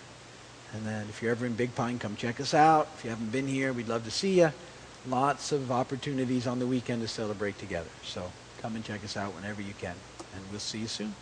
And 0.73 0.85
then 0.85 1.07
if 1.09 1.21
you're 1.21 1.31
ever 1.31 1.45
in 1.45 1.53
Big 1.53 1.73
Pine, 1.75 1.97
come 1.99 2.15
check 2.15 2.39
us 2.39 2.53
out. 2.53 2.87
If 2.97 3.03
you 3.03 3.09
haven't 3.09 3.31
been 3.31 3.47
here, 3.47 3.73
we'd 3.73 3.87
love 3.87 4.05
to 4.05 4.11
see 4.11 4.39
you. 4.39 4.51
Lots 5.07 5.51
of 5.51 5.71
opportunities 5.71 6.45
on 6.45 6.59
the 6.59 6.67
weekend 6.67 7.01
to 7.01 7.07
celebrate 7.07 7.57
together. 7.57 7.89
So 8.03 8.31
come 8.61 8.75
and 8.75 8.83
check 8.83 9.03
us 9.03 9.17
out 9.17 9.33
whenever 9.33 9.61
you 9.61 9.73
can. 9.79 9.95
And 10.35 10.43
we'll 10.51 10.59
see 10.59 10.79
you 10.79 10.87
soon. 10.87 11.15